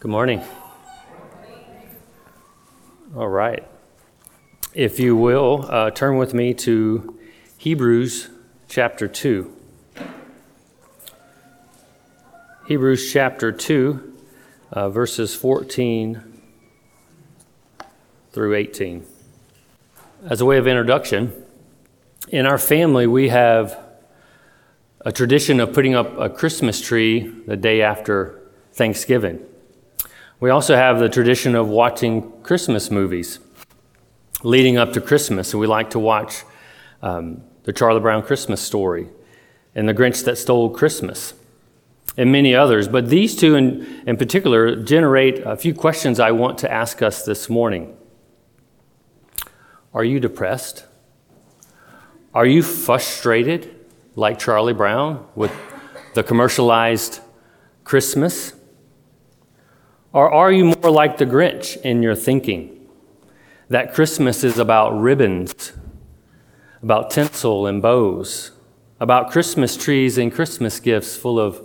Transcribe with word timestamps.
Good 0.00 0.12
morning. 0.12 0.44
All 3.16 3.26
right. 3.26 3.66
If 4.72 5.00
you 5.00 5.16
will, 5.16 5.66
uh, 5.68 5.90
turn 5.90 6.18
with 6.18 6.32
me 6.32 6.54
to 6.54 7.18
Hebrews 7.56 8.28
chapter 8.68 9.08
2. 9.08 9.52
Hebrews 12.68 13.12
chapter 13.12 13.50
2, 13.50 14.16
uh, 14.70 14.88
verses 14.88 15.34
14 15.34 16.22
through 18.30 18.54
18. 18.54 19.04
As 20.30 20.40
a 20.40 20.44
way 20.44 20.58
of 20.58 20.68
introduction, 20.68 21.32
in 22.28 22.46
our 22.46 22.58
family, 22.58 23.08
we 23.08 23.30
have 23.30 23.76
a 25.00 25.10
tradition 25.10 25.58
of 25.58 25.72
putting 25.72 25.96
up 25.96 26.16
a 26.16 26.28
Christmas 26.30 26.80
tree 26.80 27.28
the 27.48 27.56
day 27.56 27.82
after 27.82 28.40
Thanksgiving. 28.72 29.44
We 30.40 30.50
also 30.50 30.76
have 30.76 31.00
the 31.00 31.08
tradition 31.08 31.56
of 31.56 31.68
watching 31.68 32.30
Christmas 32.42 32.92
movies 32.92 33.40
leading 34.44 34.76
up 34.76 34.92
to 34.92 35.00
Christmas. 35.00 35.52
And 35.52 35.60
we 35.60 35.66
like 35.66 35.90
to 35.90 35.98
watch 35.98 36.44
um, 37.02 37.42
the 37.64 37.72
Charlie 37.72 38.00
Brown 38.00 38.22
Christmas 38.22 38.60
story 38.60 39.08
and 39.74 39.88
the 39.88 39.94
Grinch 39.94 40.24
that 40.24 40.38
stole 40.38 40.70
Christmas 40.70 41.34
and 42.16 42.30
many 42.30 42.54
others. 42.54 42.86
But 42.86 43.08
these 43.08 43.34
two 43.34 43.56
in, 43.56 44.02
in 44.06 44.16
particular 44.16 44.76
generate 44.76 45.40
a 45.40 45.56
few 45.56 45.74
questions 45.74 46.20
I 46.20 46.30
want 46.30 46.58
to 46.58 46.72
ask 46.72 47.02
us 47.02 47.24
this 47.24 47.48
morning. 47.48 47.96
Are 49.92 50.04
you 50.04 50.20
depressed? 50.20 50.84
Are 52.32 52.46
you 52.46 52.62
frustrated 52.62 53.74
like 54.14 54.38
Charlie 54.38 54.72
Brown 54.72 55.26
with 55.34 55.52
the 56.14 56.22
commercialized 56.22 57.18
Christmas? 57.82 58.52
Or 60.18 60.34
are 60.34 60.50
you 60.50 60.64
more 60.64 60.90
like 60.90 61.18
the 61.18 61.26
Grinch 61.26 61.80
in 61.82 62.02
your 62.02 62.16
thinking? 62.16 62.88
That 63.68 63.94
Christmas 63.94 64.42
is 64.42 64.58
about 64.58 64.90
ribbons, 64.98 65.74
about 66.82 67.12
tinsel 67.12 67.68
and 67.68 67.80
bows, 67.80 68.50
about 68.98 69.30
Christmas 69.30 69.76
trees 69.76 70.18
and 70.18 70.32
Christmas 70.32 70.80
gifts 70.80 71.16
full 71.16 71.38
of 71.38 71.64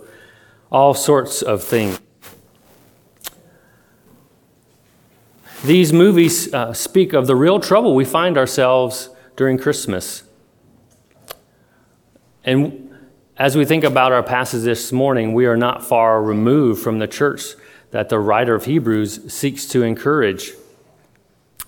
all 0.70 0.94
sorts 0.94 1.42
of 1.42 1.64
things. 1.64 1.98
These 5.64 5.92
movies 5.92 6.54
uh, 6.54 6.72
speak 6.74 7.12
of 7.12 7.26
the 7.26 7.34
real 7.34 7.58
trouble 7.58 7.96
we 7.96 8.04
find 8.04 8.38
ourselves 8.38 9.10
during 9.34 9.58
Christmas. 9.58 10.22
And 12.44 12.94
as 13.36 13.56
we 13.56 13.64
think 13.64 13.82
about 13.82 14.12
our 14.12 14.22
passage 14.22 14.62
this 14.62 14.92
morning, 14.92 15.34
we 15.34 15.46
are 15.46 15.56
not 15.56 15.84
far 15.84 16.22
removed 16.22 16.84
from 16.84 17.00
the 17.00 17.08
church 17.08 17.56
that 17.94 18.08
the 18.08 18.18
writer 18.18 18.56
of 18.56 18.64
Hebrews 18.64 19.32
seeks 19.32 19.66
to 19.66 19.84
encourage. 19.84 20.50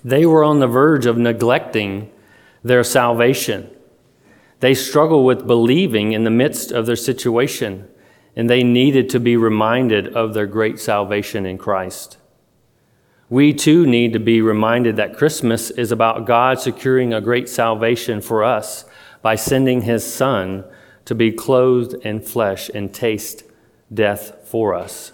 They 0.02 0.26
were 0.26 0.42
on 0.42 0.58
the 0.58 0.66
verge 0.66 1.06
of 1.06 1.16
neglecting 1.16 2.10
their 2.64 2.82
salvation. 2.82 3.70
They 4.58 4.74
struggle 4.74 5.24
with 5.24 5.46
believing 5.46 6.10
in 6.10 6.24
the 6.24 6.32
midst 6.32 6.72
of 6.72 6.84
their 6.84 6.96
situation, 6.96 7.88
and 8.34 8.50
they 8.50 8.64
needed 8.64 9.08
to 9.10 9.20
be 9.20 9.36
reminded 9.36 10.16
of 10.16 10.34
their 10.34 10.48
great 10.48 10.80
salvation 10.80 11.46
in 11.46 11.58
Christ. 11.58 12.16
We 13.30 13.52
too 13.52 13.86
need 13.86 14.12
to 14.14 14.18
be 14.18 14.40
reminded 14.40 14.96
that 14.96 15.16
Christmas 15.16 15.70
is 15.70 15.92
about 15.92 16.26
God 16.26 16.58
securing 16.58 17.14
a 17.14 17.20
great 17.20 17.48
salvation 17.48 18.20
for 18.20 18.42
us 18.42 18.84
by 19.22 19.36
sending 19.36 19.82
his 19.82 20.04
Son 20.04 20.64
to 21.04 21.14
be 21.14 21.30
clothed 21.30 21.94
in 22.04 22.20
flesh 22.20 22.68
and 22.74 22.92
taste 22.92 23.44
death 23.94 24.48
for 24.48 24.74
us. 24.74 25.12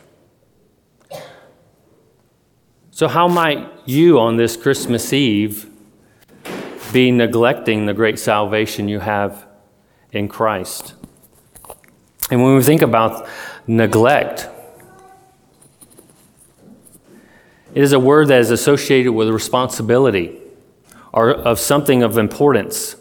So, 2.94 3.08
how 3.08 3.26
might 3.26 3.70
you 3.86 4.20
on 4.20 4.36
this 4.36 4.54
Christmas 4.54 5.14
Eve 5.14 5.66
be 6.92 7.10
neglecting 7.10 7.86
the 7.86 7.94
great 7.94 8.18
salvation 8.18 8.86
you 8.86 9.00
have 9.00 9.46
in 10.12 10.28
Christ? 10.28 10.92
And 12.30 12.42
when 12.42 12.54
we 12.54 12.62
think 12.62 12.82
about 12.82 13.26
neglect, 13.66 14.46
it 17.72 17.82
is 17.82 17.94
a 17.94 17.98
word 17.98 18.28
that 18.28 18.40
is 18.40 18.50
associated 18.50 19.12
with 19.12 19.30
responsibility 19.30 20.38
or 21.14 21.30
of 21.30 21.58
something 21.58 22.02
of 22.02 22.18
importance, 22.18 22.96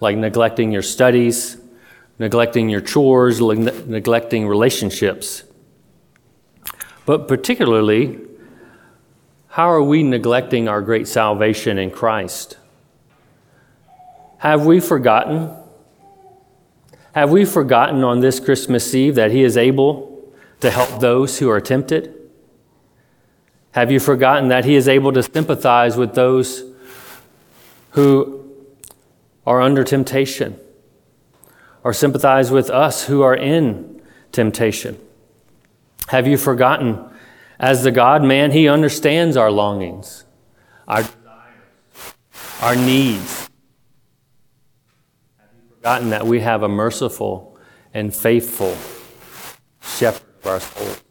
like 0.00 0.18
neglecting 0.18 0.70
your 0.70 0.82
studies, 0.82 1.56
neglecting 2.18 2.68
your 2.68 2.82
chores, 2.82 3.40
neglecting 3.40 4.46
relationships. 4.46 5.44
But 7.06 7.26
particularly, 7.26 8.27
how 9.58 9.68
are 9.68 9.82
we 9.82 10.04
neglecting 10.04 10.68
our 10.68 10.80
great 10.80 11.08
salvation 11.08 11.78
in 11.78 11.90
Christ? 11.90 12.56
Have 14.38 14.64
we 14.64 14.78
forgotten? 14.78 15.50
Have 17.10 17.32
we 17.32 17.44
forgotten 17.44 18.04
on 18.04 18.20
this 18.20 18.38
Christmas 18.38 18.94
Eve 18.94 19.16
that 19.16 19.32
He 19.32 19.42
is 19.42 19.56
able 19.56 20.32
to 20.60 20.70
help 20.70 21.00
those 21.00 21.40
who 21.40 21.50
are 21.50 21.60
tempted? 21.60 22.14
Have 23.72 23.90
you 23.90 23.98
forgotten 23.98 24.46
that 24.46 24.64
He 24.64 24.76
is 24.76 24.86
able 24.86 25.12
to 25.12 25.24
sympathize 25.24 25.96
with 25.96 26.14
those 26.14 26.62
who 27.90 28.54
are 29.44 29.60
under 29.60 29.82
temptation 29.82 30.56
or 31.82 31.92
sympathize 31.92 32.52
with 32.52 32.70
us 32.70 33.06
who 33.06 33.22
are 33.22 33.34
in 33.34 34.00
temptation? 34.30 34.96
Have 36.10 36.28
you 36.28 36.36
forgotten 36.36 37.10
as 37.58 37.82
the 37.82 37.90
God 37.90 38.22
man, 38.22 38.52
he 38.52 38.68
understands 38.68 39.36
our 39.36 39.50
longings, 39.50 40.24
our 40.86 41.02
desires, 41.02 42.14
our 42.62 42.76
needs. 42.76 43.50
Have 45.38 45.48
you 45.56 45.74
forgotten 45.74 46.10
that 46.10 46.26
we 46.26 46.40
have 46.40 46.62
a 46.62 46.68
merciful 46.68 47.58
and 47.92 48.14
faithful 48.14 48.76
shepherd 49.82 50.26
of 50.40 50.46
our 50.46 50.60
souls? 50.60 51.02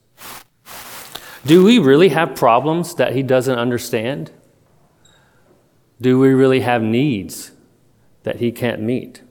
Do 1.45 1.63
we 1.63 1.79
really 1.79 2.09
have 2.09 2.35
problems 2.35 2.95
that 2.95 3.13
he 3.13 3.23
doesn't 3.23 3.57
understand? 3.57 4.31
Do 5.99 6.19
we 6.19 6.29
really 6.29 6.61
have 6.61 6.81
needs 6.81 7.51
that 8.23 8.37
he 8.37 8.51
can't 8.51 8.81
meet? 8.81 9.21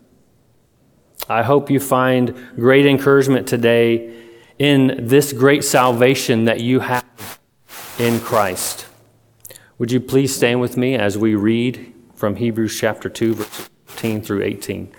I 1.28 1.42
hope 1.42 1.70
you 1.70 1.80
find 1.80 2.34
great 2.56 2.86
encouragement 2.86 3.46
today 3.46 4.25
in 4.58 5.06
this 5.06 5.32
great 5.32 5.64
salvation 5.64 6.44
that 6.46 6.60
you 6.60 6.80
have 6.80 7.38
in 7.98 8.20
Christ. 8.20 8.86
Would 9.78 9.92
you 9.92 10.00
please 10.00 10.34
stand 10.34 10.60
with 10.60 10.76
me 10.76 10.94
as 10.94 11.18
we 11.18 11.34
read 11.34 11.92
from 12.14 12.36
Hebrews 12.36 12.78
chapter 12.78 13.08
2, 13.10 13.34
verse 13.34 13.70
15 13.86 14.22
through 14.22 14.42
18? 14.42 14.92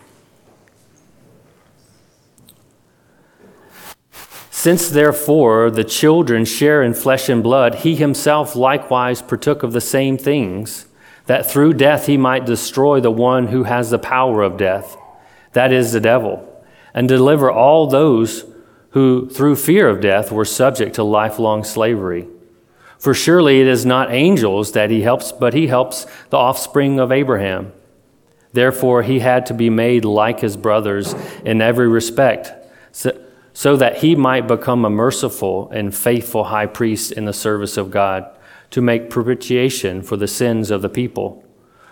Since 4.51 4.90
therefore 4.90 5.72
the 5.72 5.84
children 5.84 6.44
share 6.45 6.84
in 6.84 6.94
flesh 6.94 7.29
and 7.29 7.41
blood, 7.41 7.75
he 7.75 7.95
himself 7.95 8.56
likewise 8.56 9.22
partook 9.22 9.63
of 9.63 9.72
the 9.72 9.81
same 9.81 10.18
things, 10.18 10.88
that 11.25 11.50
through 11.50 11.74
death 11.74 12.06
he 12.06 12.18
might 12.18 12.45
destroy 12.45 13.00
the 13.00 13.12
one 13.12 13.47
who 13.47 13.63
has 13.63 13.89
the 13.89 14.00
power 14.00 14.44
of 14.44 14.57
death, 14.57 14.97
that 15.53 15.72
is, 15.72 15.91
the 15.91 16.00
devil, 16.00 16.63
and 16.94 17.07
deliver 17.07 17.51
all 17.51 17.88
those 17.88 18.45
who, 18.97 19.30
through 19.30 19.56
fear 19.56 19.88
of 19.88 20.02
death, 20.02 20.31
were 20.31 20.44
subject 20.44 20.96
to 20.96 21.03
lifelong 21.03 21.63
slavery. 21.63 22.28
For 22.97 23.13
surely 23.13 23.62
it 23.62 23.68
is 23.68 23.85
not 23.85 24.12
angels 24.12 24.72
that 24.72 24.90
he 24.90 25.03
helps, 25.03 25.31
but 25.31 25.53
he 25.53 25.68
helps 25.68 26.08
the 26.31 26.38
offspring 26.38 27.00
of 27.00 27.12
Abraham. 27.12 27.74
Therefore, 28.53 29.03
he 29.03 29.19
had 29.19 29.46
to 29.46 29.53
be 29.53 29.69
made 29.69 30.03
like 30.03 30.40
his 30.40 30.57
brothers 30.57 31.13
in 31.46 31.62
every 31.62 31.88
respect, 31.88 32.52
so, 32.91 33.16
so 33.53 33.78
that 33.78 33.97
he 33.97 34.16
might 34.16 34.47
become 34.47 34.84
a 34.84 34.90
merciful 34.90 35.69
and 35.69 35.96
faithful 35.96 36.46
high 36.46 36.66
priest 36.66 37.12
in 37.12 37.25
the 37.25 37.34
service 37.34 37.78
of 37.78 37.91
God, 37.91 38.25
to 38.71 38.81
make 38.81 39.12
propitiation 39.12 40.01
for 40.01 40.18
the 40.18 40.27
sins 40.27 40.71
of 40.71 40.81
the 40.81 40.89
people. 40.89 41.45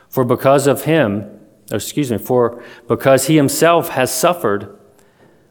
For 0.10 0.24
because 0.24 0.66
of 0.66 0.86
him, 0.86 1.40
excuse 1.72 2.12
me, 2.12 2.18
for 2.18 2.64
because 2.88 3.28
he 3.28 3.36
himself 3.36 3.90
has 3.90 4.12
suffered 4.12 4.75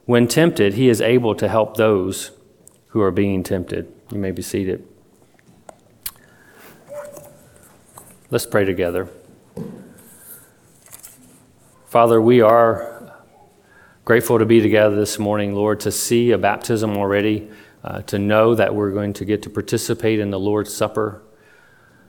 when 0.06 0.28
tempted, 0.28 0.74
he 0.74 0.88
is 0.88 1.00
able 1.00 1.34
to 1.34 1.48
help 1.48 1.76
those 1.76 2.30
who 2.88 3.00
are 3.00 3.10
being 3.10 3.42
tempted. 3.42 3.92
You 4.10 4.18
may 4.18 4.30
be 4.30 4.42
seated. 4.42 4.86
Let's 8.30 8.46
pray 8.46 8.64
together. 8.64 9.08
Father, 11.86 12.20
we 12.20 12.40
are 12.40 13.14
grateful 14.04 14.38
to 14.38 14.44
be 14.44 14.60
together 14.60 14.96
this 14.96 15.18
morning, 15.18 15.54
Lord, 15.54 15.80
to 15.80 15.92
see 15.92 16.32
a 16.32 16.38
baptism 16.38 16.96
already, 16.96 17.48
uh, 17.82 18.02
to 18.02 18.18
know 18.18 18.54
that 18.54 18.74
we're 18.74 18.90
going 18.90 19.12
to 19.14 19.24
get 19.24 19.42
to 19.42 19.50
participate 19.50 20.18
in 20.18 20.30
the 20.30 20.38
Lord's 20.38 20.74
Supper. 20.74 21.22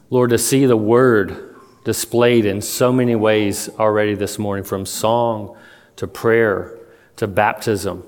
Lord, 0.09 0.31
to 0.31 0.37
see 0.37 0.65
the 0.65 0.77
Word 0.77 1.55
displayed 1.83 2.45
in 2.45 2.61
so 2.61 2.91
many 2.91 3.15
ways 3.15 3.69
already 3.77 4.15
this 4.15 4.39
morning, 4.39 4.63
from 4.63 4.85
song 4.85 5.55
to 5.95 6.07
prayer 6.07 6.77
to 7.17 7.27
baptism, 7.27 8.03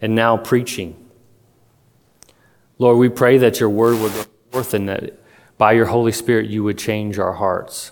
and 0.00 0.14
now 0.14 0.36
preaching. 0.36 1.08
Lord, 2.78 2.98
we 2.98 3.08
pray 3.08 3.38
that 3.38 3.60
your 3.60 3.70
word 3.70 4.00
would 4.00 4.12
go 4.12 4.24
forth 4.50 4.74
and 4.74 4.88
that 4.88 5.18
by 5.58 5.72
your 5.72 5.86
Holy 5.86 6.12
Spirit 6.12 6.48
you 6.48 6.62
would 6.62 6.78
change 6.78 7.18
our 7.18 7.34
hearts. 7.34 7.90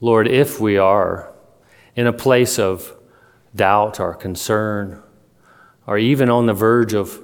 Lord, 0.00 0.26
if 0.26 0.60
we 0.60 0.76
are 0.76 1.32
in 1.94 2.06
a 2.08 2.12
place 2.12 2.58
of 2.58 2.96
doubt 3.54 4.00
or 4.00 4.14
concern, 4.14 5.00
or 5.86 5.96
even 5.96 6.28
on 6.28 6.46
the 6.46 6.54
verge 6.54 6.92
of, 6.92 7.20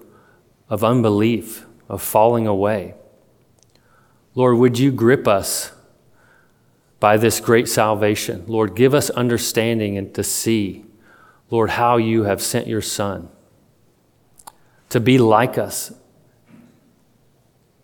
of 0.69 0.85
unbelief, 0.85 1.67
of 1.89 2.01
falling 2.01 2.47
away, 2.47 2.95
Lord, 4.35 4.59
would 4.59 4.79
you 4.79 4.93
grip 4.93 5.27
us 5.27 5.73
by 7.01 7.17
this 7.17 7.41
great 7.41 7.69
salvation? 7.69 8.45
Lord, 8.47 8.77
give 8.77 8.95
us 8.95 9.11
understanding 9.11 9.99
and 9.99 10.15
to 10.15 10.23
see, 10.23 10.85
Lord, 11.51 11.71
how 11.71 11.97
you 11.97 12.25
have 12.25 12.43
sent 12.43 12.67
your 12.67 12.83
Son 12.83 13.29
to 14.91 15.01
be 15.01 15.19
like 15.19 15.59
us 15.59 15.93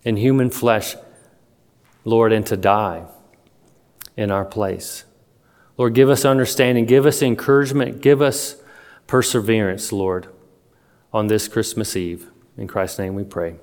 in 0.02 0.16
human 0.16 0.50
flesh, 0.50 0.96
Lord, 2.05 2.32
and 2.32 2.46
to 2.46 2.56
die 2.56 3.06
in 4.16 4.31
our 4.31 4.44
place. 4.44 5.05
Lord, 5.76 5.94
give 5.94 6.08
us 6.08 6.25
understanding, 6.25 6.84
give 6.84 7.06
us 7.06 7.22
encouragement, 7.22 8.00
give 8.00 8.22
us 8.22 8.56
perseverance, 9.06 9.93
Lord, 9.93 10.28
on 11.12 11.26
this 11.26 11.49
Christmas 11.49 11.96
Eve. 11.96 12.28
In 12.56 12.69
Christ's 12.69 12.99
name 12.99 13.14
we 13.14 13.25
pray. 13.25 13.56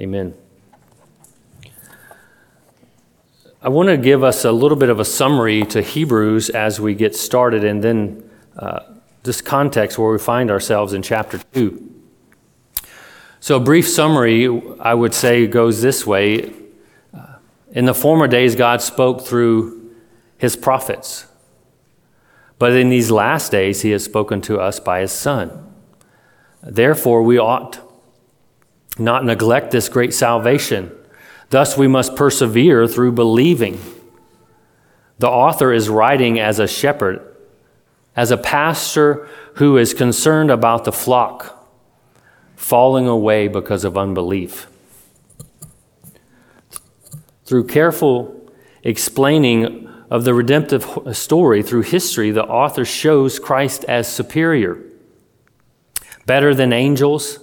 Amen. 0.00 0.34
I 3.60 3.68
want 3.68 3.88
to 3.90 3.96
give 3.96 4.24
us 4.24 4.44
a 4.44 4.50
little 4.50 4.78
bit 4.78 4.88
of 4.88 4.98
a 4.98 5.04
summary 5.04 5.64
to 5.66 5.82
Hebrews 5.82 6.50
as 6.50 6.80
we 6.80 6.94
get 6.94 7.14
started, 7.14 7.64
and 7.64 7.84
then 7.84 8.30
uh, 8.56 8.80
this 9.22 9.40
context 9.40 9.98
where 9.98 10.10
we 10.10 10.18
find 10.18 10.50
ourselves 10.50 10.92
in 10.92 11.02
chapter 11.02 11.38
2. 11.52 11.90
So, 13.40 13.56
a 13.56 13.60
brief 13.60 13.88
summary, 13.88 14.46
I 14.78 14.94
would 14.94 15.14
say, 15.14 15.46
goes 15.46 15.82
this 15.82 16.06
way. 16.06 16.52
Uh, 17.12 17.36
in 17.72 17.86
the 17.86 17.94
former 17.94 18.28
days, 18.28 18.54
God 18.54 18.80
spoke 18.80 19.22
through 19.22 19.90
his 20.38 20.56
prophets. 20.56 21.26
But 22.58 22.72
in 22.72 22.88
these 22.88 23.10
last 23.10 23.50
days, 23.50 23.82
he 23.82 23.90
has 23.90 24.04
spoken 24.04 24.40
to 24.42 24.60
us 24.60 24.78
by 24.78 25.00
his 25.00 25.10
Son. 25.10 25.72
Therefore, 26.62 27.22
we 27.22 27.38
ought 27.38 27.80
not 28.98 29.24
neglect 29.24 29.72
this 29.72 29.88
great 29.88 30.14
salvation. 30.14 30.92
Thus, 31.50 31.76
we 31.76 31.88
must 31.88 32.14
persevere 32.14 32.86
through 32.86 33.12
believing. 33.12 33.80
The 35.18 35.28
author 35.28 35.72
is 35.72 35.88
writing 35.88 36.38
as 36.38 36.58
a 36.58 36.68
shepherd, 36.68 37.31
as 38.16 38.30
a 38.30 38.36
pastor 38.36 39.28
who 39.54 39.76
is 39.76 39.94
concerned 39.94 40.50
about 40.50 40.84
the 40.84 40.92
flock 40.92 41.68
falling 42.56 43.06
away 43.06 43.48
because 43.48 43.84
of 43.84 43.98
unbelief. 43.98 44.66
Through 47.44 47.66
careful 47.66 48.50
explaining 48.82 49.88
of 50.10 50.24
the 50.24 50.34
redemptive 50.34 50.86
story 51.12 51.62
through 51.62 51.82
history, 51.82 52.30
the 52.30 52.44
author 52.44 52.84
shows 52.84 53.38
Christ 53.38 53.84
as 53.84 54.12
superior, 54.12 54.78
better 56.26 56.54
than 56.54 56.72
angels, 56.72 57.38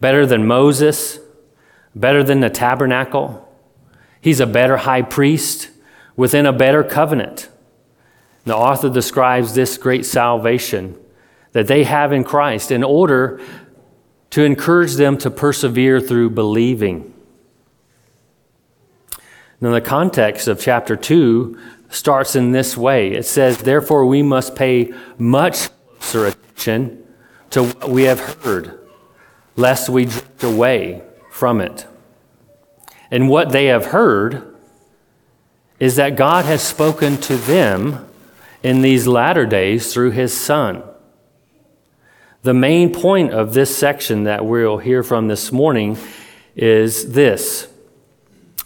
better 0.00 0.24
than 0.24 0.46
Moses, 0.46 1.18
better 1.94 2.22
than 2.22 2.40
the 2.40 2.50
tabernacle. 2.50 3.52
He's 4.20 4.40
a 4.40 4.46
better 4.46 4.78
high 4.78 5.02
priest 5.02 5.70
within 6.16 6.46
a 6.46 6.52
better 6.52 6.84
covenant. 6.84 7.48
The 8.48 8.56
author 8.56 8.88
describes 8.88 9.52
this 9.52 9.76
great 9.76 10.06
salvation 10.06 10.98
that 11.52 11.66
they 11.66 11.84
have 11.84 12.14
in 12.14 12.24
Christ 12.24 12.70
in 12.70 12.82
order 12.82 13.42
to 14.30 14.42
encourage 14.42 14.94
them 14.94 15.18
to 15.18 15.30
persevere 15.30 16.00
through 16.00 16.30
believing. 16.30 17.12
Now, 19.60 19.70
the 19.72 19.82
context 19.82 20.48
of 20.48 20.58
chapter 20.58 20.96
2 20.96 21.58
starts 21.90 22.34
in 22.34 22.52
this 22.52 22.74
way 22.74 23.12
it 23.12 23.26
says, 23.26 23.58
Therefore, 23.58 24.06
we 24.06 24.22
must 24.22 24.56
pay 24.56 24.94
much 25.18 25.68
closer 25.98 26.26
attention 26.28 27.04
to 27.50 27.64
what 27.64 27.90
we 27.90 28.04
have 28.04 28.20
heard, 28.20 28.78
lest 29.56 29.90
we 29.90 30.06
drift 30.06 30.42
away 30.42 31.02
from 31.30 31.60
it. 31.60 31.86
And 33.10 33.28
what 33.28 33.50
they 33.50 33.66
have 33.66 33.86
heard 33.86 34.56
is 35.78 35.96
that 35.96 36.16
God 36.16 36.46
has 36.46 36.62
spoken 36.62 37.18
to 37.18 37.36
them 37.36 38.07
in 38.62 38.82
these 38.82 39.06
latter 39.06 39.46
days 39.46 39.92
through 39.92 40.10
his 40.10 40.36
Son. 40.36 40.82
The 42.42 42.54
main 42.54 42.92
point 42.92 43.32
of 43.32 43.54
this 43.54 43.76
section 43.76 44.24
that 44.24 44.44
we'll 44.44 44.78
hear 44.78 45.02
from 45.02 45.28
this 45.28 45.52
morning 45.52 45.98
is 46.56 47.12
this 47.12 47.68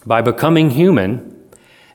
by 0.04 0.20
becoming 0.20 0.70
human 0.70 1.32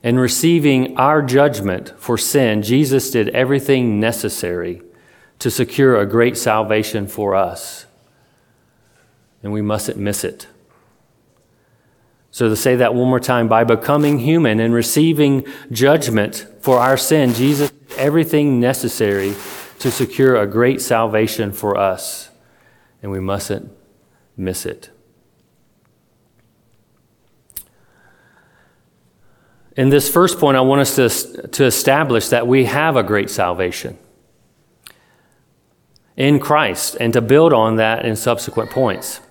and 0.02 0.18
receiving 0.18 0.96
our 0.96 1.22
judgment 1.22 1.92
for 1.98 2.16
sin, 2.16 2.62
Jesus 2.62 3.10
did 3.10 3.28
everything 3.30 4.00
necessary 4.00 4.82
to 5.40 5.50
secure 5.50 6.00
a 6.00 6.06
great 6.06 6.36
salvation 6.36 7.06
for 7.06 7.34
us. 7.34 7.86
And 9.42 9.52
we 9.52 9.62
mustn't 9.62 9.98
miss 9.98 10.24
it. 10.24 10.46
So, 12.30 12.48
to 12.48 12.56
say 12.56 12.76
that 12.76 12.94
one 12.94 13.08
more 13.08 13.20
time, 13.20 13.48
by 13.48 13.64
becoming 13.64 14.18
human 14.18 14.60
and 14.60 14.74
receiving 14.74 15.46
judgment 15.72 16.46
for 16.68 16.80
our 16.80 16.98
sin, 16.98 17.32
Jesus 17.32 17.70
did 17.70 17.96
everything 17.96 18.60
necessary 18.60 19.32
to 19.78 19.90
secure 19.90 20.36
a 20.36 20.46
great 20.46 20.82
salvation 20.82 21.50
for 21.50 21.78
us, 21.78 22.28
and 23.02 23.10
we 23.10 23.20
mustn't 23.20 23.72
miss 24.36 24.66
it. 24.66 24.90
In 29.78 29.88
this 29.88 30.10
first 30.10 30.38
point, 30.38 30.58
I 30.58 30.60
want 30.60 30.82
us 30.82 30.96
to, 30.96 31.48
to 31.48 31.64
establish 31.64 32.28
that 32.28 32.46
we 32.46 32.66
have 32.66 32.96
a 32.96 33.02
great 33.02 33.30
salvation 33.30 33.96
in 36.18 36.38
Christ 36.38 36.98
and 37.00 37.14
to 37.14 37.22
build 37.22 37.54
on 37.54 37.76
that 37.76 38.04
in 38.04 38.14
subsequent 38.14 38.70
points. 38.70 39.22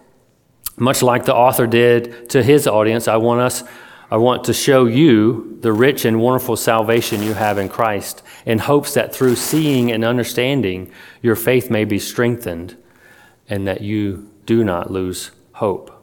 Much 0.75 1.03
like 1.03 1.25
the 1.25 1.35
author 1.35 1.67
did 1.67 2.31
to 2.31 2.41
his 2.41 2.65
audience, 2.65 3.07
I 3.07 3.17
want 3.17 3.41
us 3.41 3.63
I 4.09 4.17
want 4.17 4.45
to 4.45 4.53
show 4.53 4.85
you 4.85 5.57
the 5.61 5.73
rich 5.73 6.05
and 6.05 6.21
wonderful 6.21 6.55
salvation 6.55 7.21
you 7.21 7.33
have 7.33 7.57
in 7.57 7.67
Christ 7.67 8.23
in 8.45 8.59
hopes 8.59 8.93
that 8.93 9.13
through 9.13 9.35
seeing 9.35 9.91
and 9.91 10.05
understanding, 10.05 10.91
your 11.21 11.35
faith 11.35 11.69
may 11.69 11.83
be 11.83 11.99
strengthened 11.99 12.77
and 13.49 13.67
that 13.67 13.81
you 13.81 14.31
do 14.45 14.63
not 14.63 14.91
lose 14.91 15.31
hope. 15.53 15.93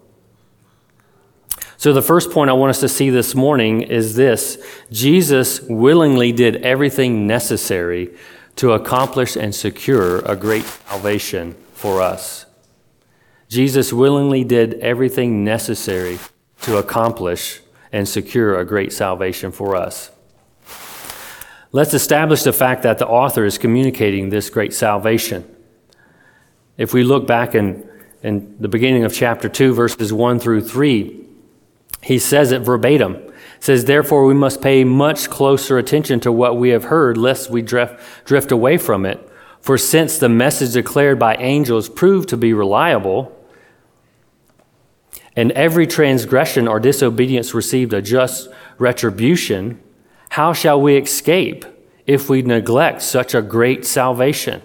So, 1.78 1.92
the 1.92 2.02
first 2.02 2.30
point 2.30 2.50
I 2.50 2.54
want 2.54 2.70
us 2.70 2.80
to 2.80 2.88
see 2.88 3.10
this 3.10 3.34
morning 3.34 3.82
is 3.82 4.16
this 4.16 4.62
Jesus 4.90 5.60
willingly 5.62 6.30
did 6.32 6.56
everything 6.56 7.26
necessary 7.26 8.14
to 8.56 8.72
accomplish 8.72 9.34
and 9.34 9.54
secure 9.54 10.20
a 10.20 10.36
great 10.36 10.64
salvation 10.64 11.54
for 11.72 12.00
us. 12.00 12.46
Jesus 13.48 13.92
willingly 13.92 14.44
did 14.44 14.74
everything 14.74 15.44
necessary 15.44 16.18
to 16.62 16.76
accomplish 16.76 17.60
and 17.94 18.08
secure 18.08 18.58
a 18.58 18.64
great 18.64 18.92
salvation 18.92 19.52
for 19.52 19.76
us. 19.76 20.10
Let's 21.70 21.94
establish 21.94 22.42
the 22.42 22.52
fact 22.52 22.82
that 22.82 22.98
the 22.98 23.06
author 23.06 23.44
is 23.44 23.56
communicating 23.56 24.30
this 24.30 24.50
great 24.50 24.74
salvation. 24.74 25.44
If 26.76 26.92
we 26.92 27.04
look 27.04 27.24
back 27.24 27.54
in, 27.54 27.88
in 28.20 28.56
the 28.58 28.66
beginning 28.66 29.04
of 29.04 29.14
chapter 29.14 29.48
2, 29.48 29.74
verses 29.74 30.12
1 30.12 30.40
through 30.40 30.62
3, 30.62 31.24
he 32.02 32.18
says 32.18 32.50
it 32.50 32.62
verbatim. 32.62 33.32
Says, 33.60 33.84
Therefore, 33.84 34.26
we 34.26 34.34
must 34.34 34.60
pay 34.60 34.82
much 34.82 35.30
closer 35.30 35.78
attention 35.78 36.18
to 36.20 36.32
what 36.32 36.56
we 36.56 36.70
have 36.70 36.84
heard, 36.84 37.16
lest 37.16 37.48
we 37.48 37.62
drift, 37.62 38.00
drift 38.24 38.50
away 38.50 38.76
from 38.76 39.06
it. 39.06 39.20
For 39.60 39.78
since 39.78 40.18
the 40.18 40.28
message 40.28 40.72
declared 40.72 41.20
by 41.20 41.36
angels 41.36 41.88
proved 41.88 42.28
to 42.30 42.36
be 42.36 42.54
reliable, 42.54 43.30
and 45.36 45.50
every 45.52 45.86
transgression 45.86 46.68
or 46.68 46.78
disobedience 46.78 47.54
received 47.54 47.92
a 47.92 48.02
just 48.02 48.48
retribution, 48.78 49.80
how 50.30 50.52
shall 50.52 50.80
we 50.80 50.96
escape 50.96 51.64
if 52.06 52.28
we 52.28 52.42
neglect 52.42 53.02
such 53.02 53.34
a 53.34 53.42
great 53.42 53.84
salvation? 53.84 54.62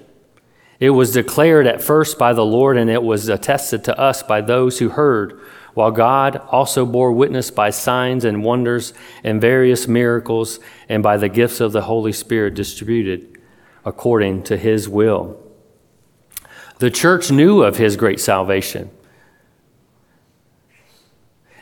It 0.79 0.91
was 0.91 1.11
declared 1.11 1.67
at 1.67 1.81
first 1.81 2.17
by 2.17 2.33
the 2.33 2.45
Lord, 2.45 2.77
and 2.77 2.89
it 2.89 3.03
was 3.03 3.27
attested 3.27 3.83
to 3.85 3.99
us 3.99 4.23
by 4.23 4.41
those 4.41 4.79
who 4.79 4.89
heard, 4.89 5.39
while 5.73 5.91
God 5.91 6.38
also 6.49 6.85
bore 6.85 7.11
witness 7.11 7.51
by 7.51 7.69
signs 7.69 8.23
and 8.23 8.43
wonders 8.43 8.93
and 9.23 9.41
various 9.41 9.88
miracles, 9.88 10.59
and 10.88 11.03
by 11.03 11.17
the 11.17 11.29
gifts 11.29 11.59
of 11.59 11.73
the 11.73 11.81
Holy 11.81 12.13
Spirit 12.13 12.53
distributed 12.53 13.38
according 13.85 14.43
to 14.43 14.57
his 14.57 14.88
will. 14.88 15.38
The 16.79 16.91
church 16.91 17.29
knew 17.29 17.63
of 17.63 17.77
his 17.77 17.97
great 17.97 18.19
salvation. 18.19 18.89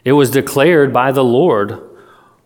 It 0.08 0.14
was 0.14 0.32
declared 0.32 0.94
by 0.94 1.12
the 1.12 1.22
Lord 1.22 1.82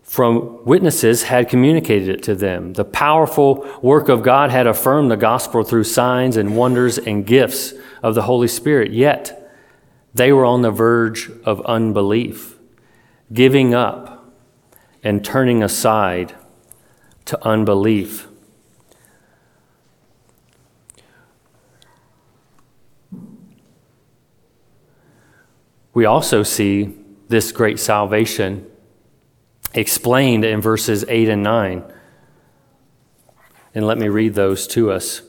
from 0.01 0.65
witnesses 0.65 1.22
had 1.22 1.48
communicated 1.48 2.10
it 2.10 2.24
to 2.24 2.34
them. 2.34 2.74
The 2.74 2.84
powerful 2.84 3.70
work 3.84 4.10
of 4.10 4.24
God 4.24 4.50
had 4.50 4.65
affirmed 4.65 5.12
the 5.12 5.15
gospel 5.15 5.63
through 5.63 5.84
signs 5.84 6.38
and 6.38 6.58
wonders 6.58 6.98
and 6.98 7.24
gifts 7.24 7.75
of 8.01 8.15
the 8.15 8.24
Holy 8.24 8.48
Spirit. 8.48 8.94
Yet, 8.94 9.38
They 10.12 10.34
were 10.34 10.44
on 10.44 10.63
the 10.63 10.72
verge 10.72 11.30
of 11.46 11.62
unbelief, 11.62 12.58
giving 13.32 13.75
up 13.75 14.34
and 15.03 15.24
turning 15.24 15.62
aside 15.62 16.34
to 17.25 17.46
unbelief. 17.46 18.27
We 25.94 26.06
also 26.06 26.41
see 26.41 26.98
this 27.32 27.52
great 27.52 27.80
salvation 27.80 28.70
explained 29.74 30.46
in 30.46 30.62
verses 30.62 31.04
8 31.08 31.30
and 31.30 31.44
9. 31.44 31.84
And 33.74 33.88
let 33.88 33.98
me 33.98 34.10
read 34.10 34.36
those 34.36 34.68
to 34.68 34.92
us. 34.92 35.22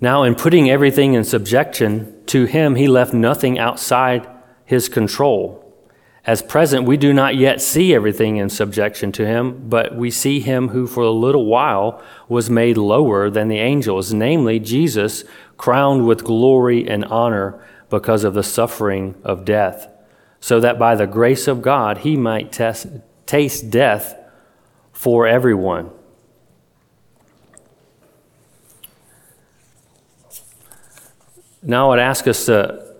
Now, 0.00 0.22
in 0.22 0.34
putting 0.34 0.70
everything 0.70 1.14
in 1.14 1.24
subjection 1.24 2.24
to 2.26 2.44
him, 2.44 2.76
he 2.76 2.86
left 2.86 3.12
nothing 3.12 3.58
outside 3.58 4.28
his 4.64 4.88
control. 4.88 5.60
As 6.26 6.40
present, 6.40 6.86
we 6.86 6.96
do 6.96 7.12
not 7.12 7.36
yet 7.36 7.60
see 7.60 7.94
everything 7.94 8.36
in 8.36 8.48
subjection 8.48 9.12
to 9.12 9.26
him, 9.26 9.68
but 9.68 9.94
we 9.94 10.10
see 10.10 10.40
him 10.40 10.68
who 10.68 10.86
for 10.86 11.02
a 11.02 11.10
little 11.10 11.46
while 11.46 12.02
was 12.28 12.48
made 12.48 12.76
lower 12.76 13.28
than 13.28 13.48
the 13.48 13.58
angels, 13.58 14.14
namely 14.14 14.58
Jesus, 14.58 15.24
crowned 15.56 16.06
with 16.06 16.24
glory 16.24 16.88
and 16.88 17.04
honor 17.06 17.62
because 17.90 18.24
of 18.24 18.34
the 18.34 18.42
suffering 18.42 19.14
of 19.22 19.44
death, 19.44 19.88
so 20.40 20.60
that 20.60 20.78
by 20.78 20.94
the 20.94 21.06
grace 21.06 21.48
of 21.48 21.62
God 21.62 21.98
he 21.98 22.16
might 22.16 22.52
test, 22.52 22.86
taste 23.26 23.70
death 23.70 24.16
for 24.92 25.26
everyone. 25.26 25.90
Now, 31.66 31.86
I 31.86 31.88
would 31.90 31.98
ask 31.98 32.26
us 32.28 32.44
to, 32.44 32.94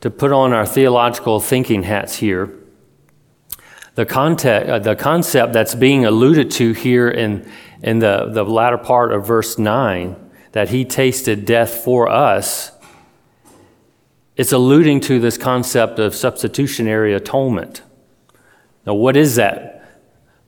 to 0.00 0.10
put 0.10 0.32
on 0.32 0.52
our 0.52 0.66
theological 0.66 1.38
thinking 1.38 1.84
hats 1.84 2.16
here. 2.16 2.52
The, 3.94 4.04
context, 4.04 4.68
uh, 4.68 4.78
the 4.80 4.96
concept 4.96 5.52
that's 5.52 5.76
being 5.76 6.04
alluded 6.04 6.50
to 6.52 6.72
here 6.72 7.08
in, 7.08 7.48
in 7.80 8.00
the, 8.00 8.28
the 8.32 8.44
latter 8.44 8.78
part 8.78 9.12
of 9.12 9.24
verse 9.24 9.56
9, 9.56 10.16
that 10.50 10.70
he 10.70 10.84
tasted 10.84 11.44
death 11.44 11.70
for 11.84 12.08
us, 12.08 12.72
it's 14.38 14.52
alluding 14.52 15.00
to 15.00 15.18
this 15.18 15.36
concept 15.36 15.98
of 15.98 16.14
substitutionary 16.14 17.12
atonement. 17.12 17.82
Now, 18.86 18.94
what 18.94 19.16
is 19.16 19.34
that 19.34 20.00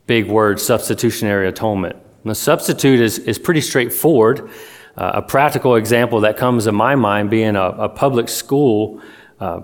big 0.06 0.28
word, 0.28 0.60
substitutionary 0.60 1.48
atonement? 1.48 1.96
The 2.24 2.34
substitute 2.34 3.00
is, 3.00 3.18
is 3.18 3.38
pretty 3.38 3.60
straightforward. 3.60 4.48
Uh, 4.96 5.12
a 5.14 5.22
practical 5.22 5.74
example 5.74 6.20
that 6.20 6.36
comes 6.36 6.64
to 6.64 6.72
my 6.72 6.94
mind 6.94 7.30
being 7.30 7.56
a, 7.56 7.62
a 7.62 7.88
public 7.88 8.28
school, 8.28 9.02
uh, 9.40 9.62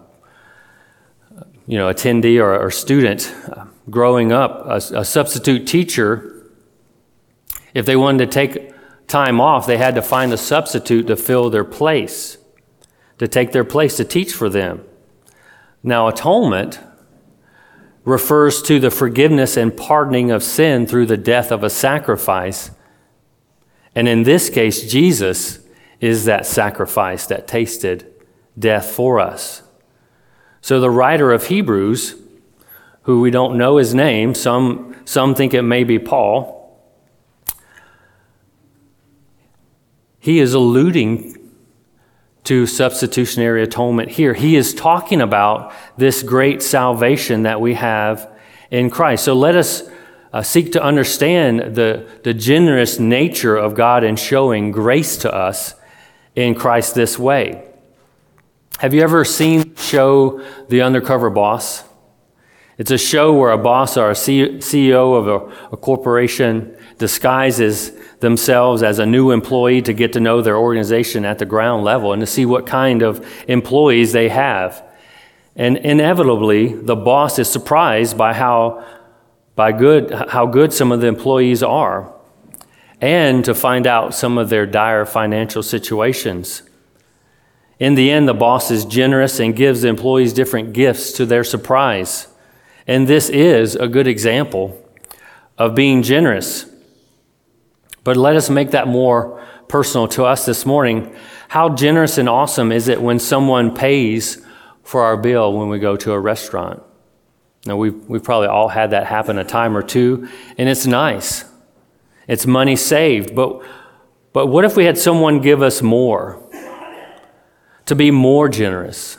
you 1.67 1.79
know, 1.79 1.89
attendee 1.89 2.43
or, 2.43 2.59
or 2.59 2.71
student 2.71 3.33
uh, 3.53 3.67
growing 3.89 4.33
up, 4.33 4.67
a, 4.67 4.99
a 4.99 5.05
substitute 5.05 5.67
teacher, 5.67 6.45
if 7.75 7.87
they 7.87 7.95
wanted 7.95 8.27
to 8.27 8.33
take 8.33 8.73
time 9.07 9.41
off, 9.41 9.67
they 9.67 9.77
had 9.77 9.95
to 9.95 10.03
find 10.03 10.33
a 10.33 10.39
substitute 10.39 11.07
to 11.07 11.17
fill 11.17 11.51
their 11.51 11.65
place, 11.65 12.39
to 13.19 13.29
take 13.29 13.53
their 13.53 13.65
place 13.65 13.97
to 13.97 14.05
teach 14.05 14.33
for 14.33 14.49
them. 14.49 14.85
Now, 15.83 16.09
atonement 16.09 16.81
refers 18.05 18.63
to 18.63 18.79
the 18.79 18.91
forgiveness 18.91 19.57
and 19.57 19.77
pardoning 19.77 20.31
of 20.31 20.43
sin 20.43 20.87
through 20.87 21.07
the 21.07 21.17
death 21.17 21.51
of 21.51 21.65
a 21.65 21.71
sacrifice 21.71 22.71
and 23.97 24.07
in 24.07 24.25
this 24.25 24.51
case, 24.51 24.83
Jesus 24.83 25.59
is 26.01 26.27
that 26.27 26.45
sacrifice 26.45 27.27
that 27.27 27.49
tasted 27.49 28.07
death 28.57 28.91
for 28.91 29.19
us. 29.19 29.63
So 30.61 30.81
the 30.81 30.91
writer 30.91 31.33
of 31.33 31.47
Hebrews, 31.47 32.15
who 33.03 33.23
we 33.23 33.31
don't 33.31 33.57
know 33.57 33.79
his 33.79 33.95
name, 33.95 34.35
some, 34.35 34.95
some 35.07 35.35
think 35.35 35.55
it 35.55 35.63
may 35.63 35.83
be 35.83 35.99
Paul, 35.99 36.55
he 40.19 40.41
is 40.41 40.53
alluding 40.53 41.36
to 42.47 42.67
substitutionary 42.67 43.63
atonement 43.63 44.11
here. 44.11 44.35
He 44.35 44.57
is 44.57 44.75
talking 44.75 45.21
about 45.21 45.73
this 45.97 46.23
great 46.23 46.63
salvation 46.63 47.43
that 47.43 47.61
we 47.61 47.75
have 47.75 48.31
in 48.71 48.91
Christ. 48.91 49.25
So 49.25 49.35
let 49.35 49.57
us 49.57 49.83
uh, 50.33 50.43
seek 50.43 50.73
to 50.73 50.83
understand 50.83 51.75
the, 51.75 52.09
the 52.23 52.35
generous 52.35 52.99
nature 52.99 53.57
of 53.57 53.75
God 53.75 54.05
in 54.05 54.17
showing 54.17 54.71
grace 54.71 55.17
to 55.19 55.33
us 55.33 55.75
in 56.35 56.55
Christ 56.55 56.95
this 56.95 57.19
way. 57.19 57.65
Have 58.79 58.93
you 58.93 59.03
ever 59.03 59.25
seen 59.25 59.75
show 59.77 60.45
The 60.69 60.83
Undercover 60.83 61.31
Boss? 61.31 61.83
It's 62.79 62.91
a 62.91 62.99
show 62.99 63.33
where 63.33 63.53
a 63.53 63.59
boss 63.59 63.97
or 63.97 64.11
a 64.11 64.15
CEO 64.15 65.17
of 65.17 65.29
a, 65.29 65.73
a 65.73 65.77
corporation 65.79 66.77
disguises 66.99 67.93
themselves 68.21 68.83
as 68.83 68.99
a 68.99 69.07
new 69.07 69.31
employee 69.31 69.81
to 69.83 69.93
get 69.95 70.13
to 70.13 70.21
know 70.21 70.43
their 70.43 70.57
organization 70.57 71.25
at 71.25 71.39
the 71.39 71.47
ground 71.47 71.85
level 71.85 72.13
and 72.13 72.21
to 72.21 72.27
see 72.27 72.45
what 72.45 72.67
kind 72.67 73.03
of 73.03 73.27
employees 73.49 74.13
they 74.13 74.29
have. 74.29 74.85
And 75.55 75.79
inevitably, 75.79 76.75
the 76.75 76.97
boss 76.97 77.39
is 77.39 77.51
surprised 77.51 78.19
by 78.19 78.35
how 78.35 78.85
by 79.55 79.73
good, 79.73 80.13
how 80.13 80.45
good 80.45 80.73
some 80.73 80.93
of 80.93 81.01
the 81.01 81.07
employees 81.07 81.63
are, 81.63 82.15
and 83.01 83.43
to 83.47 83.55
find 83.55 83.87
out 83.87 84.15
some 84.15 84.37
of 84.37 84.51
their 84.51 84.67
dire 84.67 85.07
financial 85.07 85.63
situations. 85.63 86.63
In 87.79 87.95
the 87.95 88.11
end, 88.11 88.29
the 88.29 88.35
boss 88.35 88.71
is 88.71 88.85
generous 88.85 89.41
and 89.41 89.57
gives 89.57 89.81
the 89.81 89.89
employees 89.89 90.35
different 90.35 90.75
gifts 90.75 91.13
to 91.13 91.25
their 91.25 91.43
surprise. 91.43 92.29
And 92.87 93.09
this 93.09 93.29
is 93.29 93.75
a 93.75 93.89
good 93.89 94.07
example 94.07 94.81
of 95.59 95.75
being 95.75 96.03
generous. 96.03 96.67
But 98.05 98.17
let 98.17 98.37
us 98.37 98.49
make 98.49 98.71
that 98.71 98.87
more 98.87 99.45
personal 99.69 100.07
to 100.09 100.25
us 100.25 100.47
this 100.47 100.65
morning. 100.65 101.15
How 101.49 101.71
generous 101.71 102.19
and 102.19 102.29
awesome 102.29 102.71
is 102.71 102.89
it 102.89 103.03
when 103.03 103.19
someone 103.19 103.75
pays 103.75 104.45
for 104.85 105.03
our 105.03 105.17
bill 105.17 105.53
when 105.53 105.69
we 105.69 105.79
go 105.81 105.97
to 105.97 106.13
a 106.13 106.21
restaurant? 106.21 106.83
Now, 107.67 107.77
we've, 107.77 107.97
we've 108.07 108.23
probably 108.23 108.47
all 108.47 108.69
had 108.69 108.93
that 108.93 109.07
happen 109.07 109.39
a 109.39 109.45
time 109.45 109.77
or 109.77 109.83
two, 109.83 110.29
and 110.57 110.69
it's 110.69 110.87
nice. 110.87 111.45
It's 112.29 112.47
money 112.47 112.77
saved. 112.77 113.35
But, 113.35 113.61
but 114.33 114.47
what 114.47 114.65
if 114.65 114.77
we 114.77 114.85
had 114.85 114.97
someone 114.97 115.41
give 115.41 115.63
us 115.63 115.83
more? 115.83 116.41
To 117.87 117.95
be 117.97 118.13
more 118.13 118.49
generous? 118.49 119.19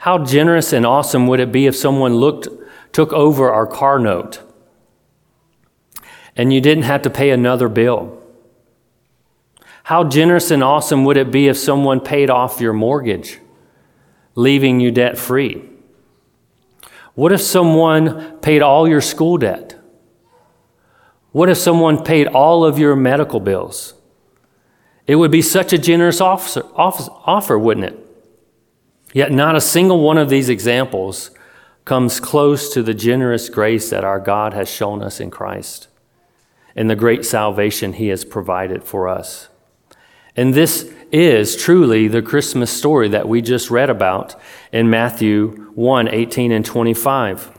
How 0.00 0.16
generous 0.16 0.72
and 0.72 0.86
awesome 0.86 1.26
would 1.26 1.40
it 1.40 1.52
be 1.52 1.66
if 1.66 1.76
someone 1.76 2.14
looked, 2.14 2.48
took 2.90 3.12
over 3.12 3.52
our 3.52 3.66
car 3.66 3.98
note 3.98 4.40
and 6.34 6.54
you 6.54 6.60
didn't 6.62 6.84
have 6.84 7.02
to 7.02 7.10
pay 7.10 7.28
another 7.28 7.68
bill? 7.68 8.18
How 9.82 10.04
generous 10.04 10.50
and 10.50 10.64
awesome 10.64 11.04
would 11.04 11.18
it 11.18 11.30
be 11.30 11.48
if 11.48 11.58
someone 11.58 12.00
paid 12.00 12.30
off 12.30 12.62
your 12.62 12.72
mortgage, 12.72 13.40
leaving 14.34 14.80
you 14.80 14.90
debt 14.90 15.18
free? 15.18 15.68
What 17.12 17.30
if 17.30 17.42
someone 17.42 18.38
paid 18.38 18.62
all 18.62 18.88
your 18.88 19.02
school 19.02 19.36
debt? 19.36 19.78
What 21.32 21.50
if 21.50 21.58
someone 21.58 22.02
paid 22.02 22.26
all 22.26 22.64
of 22.64 22.78
your 22.78 22.96
medical 22.96 23.38
bills? 23.38 23.92
It 25.06 25.16
would 25.16 25.30
be 25.30 25.42
such 25.42 25.74
a 25.74 25.78
generous 25.78 26.22
officer, 26.22 26.62
offer, 26.74 27.58
wouldn't 27.58 27.84
it? 27.84 27.99
Yet 29.12 29.32
not 29.32 29.56
a 29.56 29.60
single 29.60 30.00
one 30.00 30.18
of 30.18 30.28
these 30.28 30.48
examples 30.48 31.30
comes 31.84 32.20
close 32.20 32.72
to 32.72 32.82
the 32.82 32.94
generous 32.94 33.48
grace 33.48 33.90
that 33.90 34.04
our 34.04 34.20
God 34.20 34.52
has 34.52 34.68
shown 34.68 35.02
us 35.02 35.18
in 35.18 35.30
Christ 35.30 35.88
and 36.76 36.88
the 36.88 36.96
great 36.96 37.24
salvation 37.24 37.94
he 37.94 38.08
has 38.08 38.24
provided 38.24 38.84
for 38.84 39.08
us. 39.08 39.48
And 40.36 40.54
this 40.54 40.92
is 41.10 41.56
truly 41.56 42.06
the 42.06 42.22
Christmas 42.22 42.70
story 42.70 43.08
that 43.08 43.28
we 43.28 43.42
just 43.42 43.70
read 43.70 43.90
about 43.90 44.40
in 44.72 44.88
Matthew 44.88 45.72
1 45.74 46.08
18 46.08 46.52
and 46.52 46.64
25. 46.64 47.58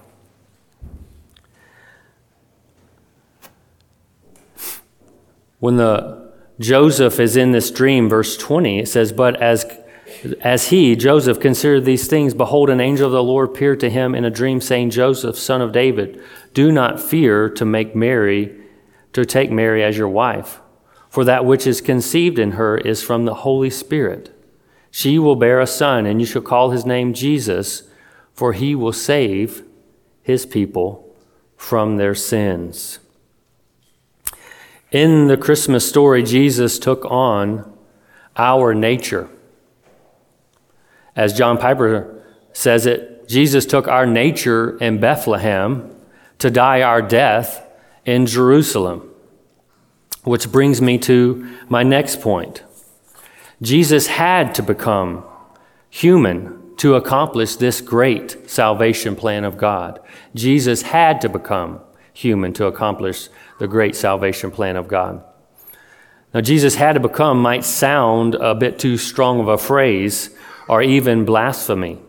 When 5.59 5.75
the 5.75 6.31
Joseph 6.59 7.19
is 7.19 7.35
in 7.35 7.51
this 7.51 7.69
dream, 7.69 8.07
verse 8.07 8.37
20, 8.37 8.79
it 8.79 8.87
says, 8.87 9.11
But 9.11 9.39
as 9.41 9.65
as 10.41 10.69
he, 10.69 10.95
Joseph, 10.95 11.39
considered 11.39 11.85
these 11.85 12.07
things, 12.07 12.33
behold, 12.33 12.69
an 12.69 12.81
angel 12.81 13.07
of 13.07 13.11
the 13.11 13.23
Lord 13.23 13.49
appeared 13.49 13.79
to 13.81 13.89
him 13.89 14.13
in 14.13 14.25
a 14.25 14.29
dream, 14.29 14.61
saying, 14.61 14.91
Joseph, 14.91 15.37
son 15.37 15.61
of 15.61 15.71
David, 15.71 16.21
do 16.53 16.71
not 16.71 17.01
fear 17.01 17.49
to 17.49 17.65
make 17.65 17.95
Mary, 17.95 18.55
to 19.13 19.25
take 19.25 19.51
Mary 19.51 19.83
as 19.83 19.97
your 19.97 20.09
wife 20.09 20.61
for 21.11 21.25
that 21.25 21.43
which 21.43 21.67
is 21.67 21.81
conceived 21.81 22.39
in 22.39 22.51
her 22.51 22.77
is 22.77 23.03
from 23.03 23.25
the 23.25 23.33
Holy 23.33 23.69
Spirit. 23.69 24.33
She 24.89 25.19
will 25.19 25.35
bear 25.35 25.59
a 25.59 25.67
son, 25.67 26.05
and 26.05 26.21
you 26.21 26.25
shall 26.25 26.41
call 26.41 26.69
his 26.69 26.85
name 26.85 27.13
Jesus, 27.13 27.83
for 28.33 28.53
he 28.53 28.75
will 28.75 28.93
save 28.93 29.63
his 30.23 30.45
people 30.45 31.13
from 31.57 31.97
their 31.97 32.15
sins. 32.15 32.99
In 34.89 35.27
the 35.27 35.35
Christmas 35.35 35.87
story, 35.87 36.23
Jesus 36.23 36.79
took 36.79 37.03
on 37.03 37.69
our 38.37 38.73
nature. 38.73 39.29
As 41.15 41.33
John 41.33 41.57
Piper 41.57 42.23
says 42.53 42.85
it, 42.85 43.27
Jesus 43.27 43.65
took 43.65 43.87
our 43.87 44.05
nature 44.05 44.77
in 44.77 44.99
Bethlehem 44.99 45.95
to 46.39 46.49
die 46.49 46.81
our 46.81 47.01
death 47.01 47.67
in 48.05 48.25
Jerusalem. 48.25 49.09
Which 50.23 50.51
brings 50.51 50.81
me 50.81 50.97
to 50.99 51.49
my 51.67 51.83
next 51.83 52.21
point. 52.21 52.63
Jesus 53.61 54.07
had 54.07 54.53
to 54.55 54.63
become 54.63 55.23
human 55.89 56.75
to 56.77 56.95
accomplish 56.95 57.55
this 57.55 57.81
great 57.81 58.49
salvation 58.49 59.15
plan 59.15 59.43
of 59.43 59.57
God. 59.57 59.99
Jesus 60.33 60.81
had 60.81 61.21
to 61.21 61.29
become 61.29 61.79
human 62.13 62.53
to 62.53 62.65
accomplish 62.65 63.29
the 63.59 63.67
great 63.67 63.95
salvation 63.95 64.51
plan 64.51 64.75
of 64.75 64.87
God. 64.87 65.23
Now, 66.33 66.41
Jesus 66.41 66.75
had 66.75 66.93
to 66.93 66.99
become 66.99 67.41
might 67.41 67.65
sound 67.65 68.35
a 68.35 68.55
bit 68.55 68.79
too 68.79 68.97
strong 68.97 69.39
of 69.39 69.47
a 69.47 69.57
phrase 69.57 70.29
or 70.71 70.81
even 70.81 71.25
blasphemy. 71.25 71.99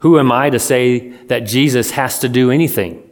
Who 0.00 0.18
am 0.18 0.32
I 0.32 0.50
to 0.50 0.58
say 0.58 1.10
that 1.28 1.46
Jesus 1.46 1.92
has 1.92 2.18
to 2.18 2.28
do 2.28 2.50
anything? 2.50 3.08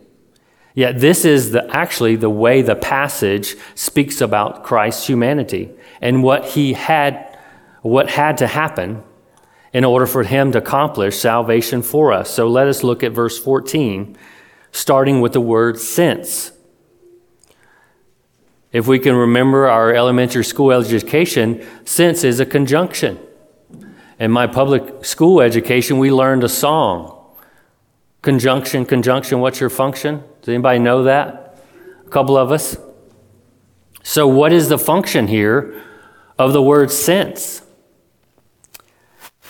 Yet 0.75 0.98
this 0.98 1.25
is 1.25 1.52
the, 1.52 1.64
actually 1.75 2.16
the 2.16 2.28
way 2.28 2.60
the 2.60 2.75
passage 2.75 3.54
speaks 3.76 4.20
about 4.20 4.64
Christ's 4.64 5.06
humanity 5.06 5.70
and 6.00 6.25
what 6.25 6.44
he 6.44 6.72
had, 6.72 7.38
what 7.82 8.10
had 8.10 8.36
to 8.38 8.48
happen 8.48 9.04
in 9.72 9.84
order 9.84 10.06
for 10.06 10.25
him 10.25 10.50
to 10.52 10.58
accomplish 10.58 11.16
salvation 11.16 11.82
for 11.82 12.12
us. 12.12 12.28
So 12.28 12.48
let 12.48 12.66
us 12.66 12.82
look 12.82 13.04
at 13.04 13.12
verse 13.12 13.38
14, 13.38 14.16
starting 14.72 15.20
with 15.20 15.32
the 15.32 15.40
word 15.40 15.78
since. 15.78 16.50
If 18.72 18.88
we 18.88 18.98
can 18.98 19.14
remember 19.14 19.68
our 19.68 19.94
elementary 19.94 20.44
school 20.44 20.72
education, 20.72 21.64
since 21.84 22.25
is 22.25 22.40
a 22.40 22.46
conjunction. 22.46 23.20
In 24.18 24.30
my 24.30 24.46
public 24.46 25.04
school 25.04 25.40
education, 25.40 25.99
we 25.99 26.11
learned 26.11 26.42
a 26.42 26.49
song. 26.49 27.12
Conjunction, 28.23 28.87
conjunction, 28.87 29.40
what's 29.40 29.61
your 29.61 29.70
function? 29.70 30.23
Does 30.40 30.49
anybody 30.49 30.78
know 30.78 31.04
that? 31.04 31.58
A 32.06 32.11
couple 32.11 32.37
of 32.37 32.50
us. 32.50 32.76
So, 34.02 34.26
what 34.26 34.52
is 34.52 34.68
the 34.68 34.78
function 34.78 35.26
here 35.26 35.82
of 36.38 36.52
the 36.52 36.62
word 36.62 36.90
since? 36.90 37.62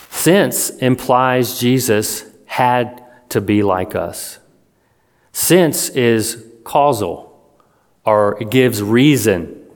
Since 0.09 0.71
implies 0.71 1.59
Jesus 1.59 2.25
had 2.45 3.03
to 3.29 3.39
be 3.39 3.63
like 3.63 3.95
us. 3.95 4.39
Since 5.31 5.89
is 5.89 6.43
causal 6.63 7.27
or 8.03 8.41
it 8.41 8.49
gives 8.49 8.81
reason. 8.81 9.66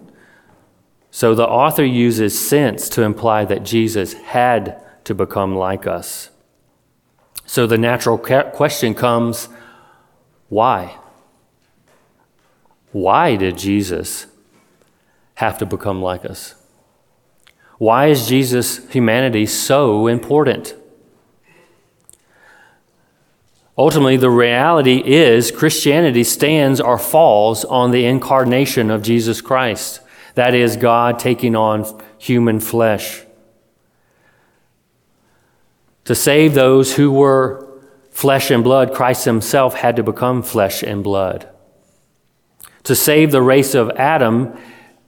So 1.12 1.36
the 1.36 1.48
author 1.48 1.84
uses 1.84 2.40
since 2.40 2.88
to 2.90 3.04
imply 3.04 3.46
that 3.46 3.64
Jesus 3.64 4.14
had 4.14 4.82
to 5.04 5.14
become 5.14 5.56
like 5.56 5.86
us. 5.86 6.30
So 7.46 7.68
the 7.68 7.78
natural 7.78 8.18
question 8.18 8.96
comes 8.96 9.50
why? 10.48 10.98
Why 12.92 13.36
did 13.38 13.58
Jesus 13.58 14.28
have 15.36 15.58
to 15.60 15.66
become 15.66 16.02
like 16.02 16.26
us? 16.26 16.56
Why 17.78 18.08
is 18.08 18.28
Jesus' 18.28 18.88
humanity 18.90 19.46
so 19.46 20.08
important? 20.08 20.76
Ultimately, 23.78 24.18
the 24.18 24.30
reality 24.30 25.02
is 25.04 25.50
Christianity 25.50 26.24
stands 26.24 26.80
or 26.80 27.00
falls 27.00 27.66
on 27.66 27.92
the 27.92 28.06
incarnation 28.06 28.92
of 28.92 29.02
Jesus 29.02 29.42
Christ. 29.42 30.01
That 30.36 30.54
is, 30.54 30.78
God 30.78 31.20
taking 31.20 31.56
on 31.56 31.86
human 32.18 32.60
flesh. 32.60 33.24
To 36.06 36.16
save 36.16 36.54
those 36.54 36.96
who 36.96 37.12
were 37.12 37.68
flesh 38.10 38.52
and 38.52 38.64
blood, 38.64 38.94
Christ 38.94 39.26
himself 39.26 39.76
had 39.76 39.96
to 39.96 40.04
become 40.04 40.44
flesh 40.44 40.84
and 40.84 41.04
blood. 41.04 41.50
To 42.84 42.96
save 42.96 43.32
the 43.32 43.42
race 43.42 43.76
of 43.76 43.92
Adam, 43.92 44.58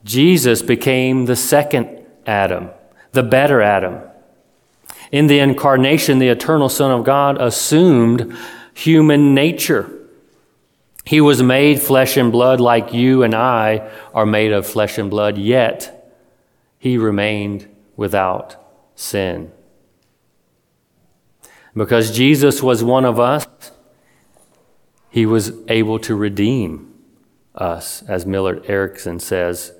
Jesus 0.03 0.62
became 0.62 1.25
the 1.25 1.36
second 1.36 2.05
Adam, 2.25 2.69
the 3.12 3.23
better 3.23 3.62
Adam. 3.62 4.01
In 5.12 5.27
the 5.27 5.39
incarnation, 5.39 6.19
the 6.19 6.29
eternal 6.29 6.69
Son 6.69 6.91
of 6.91 7.05
God 7.05 7.39
assumed 7.39 8.36
human 8.73 9.33
nature. 9.33 10.02
He 11.05 11.19
was 11.19 11.43
made 11.43 11.81
flesh 11.81 12.15
and 12.15 12.31
blood 12.31 12.61
like 12.61 12.93
you 12.93 13.23
and 13.23 13.35
I 13.35 13.89
are 14.13 14.25
made 14.25 14.53
of 14.53 14.65
flesh 14.65 14.97
and 14.97 15.09
blood, 15.09 15.37
yet 15.37 16.13
he 16.79 16.97
remained 16.97 17.67
without 17.95 18.55
sin. 18.95 19.51
Because 21.75 22.15
Jesus 22.15 22.61
was 22.61 22.83
one 22.83 23.03
of 23.03 23.19
us, 23.19 23.47
he 25.09 25.25
was 25.25 25.53
able 25.67 25.99
to 25.99 26.15
redeem 26.15 26.93
us, 27.53 28.03
as 28.03 28.25
Millard 28.25 28.63
Erickson 28.67 29.19
says. 29.19 29.73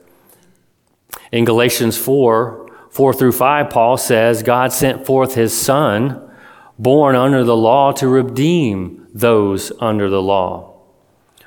In 1.32 1.46
Galatians 1.46 1.98
4 1.98 2.62
4 2.92 3.14
through 3.14 3.32
5, 3.32 3.72
Paul 3.72 3.98
says, 3.98 4.44
God 4.44 4.72
sent 4.72 5.04
forth 5.04 5.34
his 5.34 5.60
Son 5.60 6.32
born 6.78 7.16
under 7.16 7.44
the 7.44 7.56
law 7.56 7.92
to 7.94 8.08
redeem 8.08 9.08
those 9.12 9.72
under 9.80 10.12
the 10.12 10.22
law. 10.22 10.73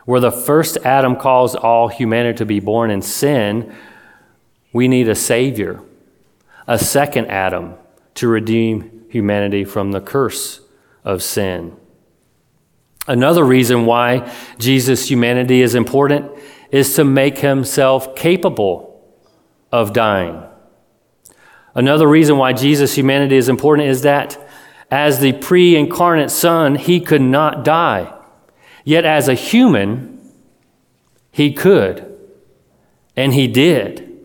Where 0.07 0.21
the 0.21 0.33
first 0.33 0.79
Adam 0.79 1.17
caused 1.17 1.57
all 1.57 1.89
humanity 1.89 2.39
to 2.39 2.47
be 2.47 2.61
born 2.61 2.91
in 2.91 3.03
sin, 3.03 3.75
we 4.73 4.89
need 4.89 5.09
a 5.09 5.15
Savior, 5.15 5.83
a 6.67 6.79
second 6.79 7.27
Adam, 7.27 7.75
to 8.15 8.29
redeem 8.29 9.05
humanity 9.11 9.65
from 9.65 9.93
the 9.93 10.01
curse 10.01 10.61
of 11.05 11.23
sin. 11.23 11.77
Another 13.09 13.45
reason 13.45 13.85
why 13.85 14.33
Jesus' 14.59 15.11
humanity 15.11 15.61
is 15.61 15.75
important 15.75 16.31
is 16.71 16.95
to 16.97 17.05
make 17.05 17.39
himself 17.39 18.17
capable 18.17 19.05
of 19.71 19.93
dying. 19.93 20.43
Another 21.75 22.09
reason 22.09 22.39
why 22.39 22.53
Jesus' 22.53 22.97
humanity 22.97 23.37
is 23.37 23.49
important 23.49 23.89
is 23.89 24.03
that 24.03 24.39
as 24.91 25.21
the 25.21 25.33
pre 25.33 25.77
incarnate 25.77 26.31
Son, 26.31 26.75
he 26.77 27.01
could 27.01 27.21
not 27.21 27.65
die. 27.65 28.16
Yet 28.87 29.05
as 29.05 29.27
a 29.27 29.35
human, 29.35 30.21
he 31.33 31.53
could. 31.53 32.17
And 33.17 33.35
he 33.35 33.49
did. 33.49 34.17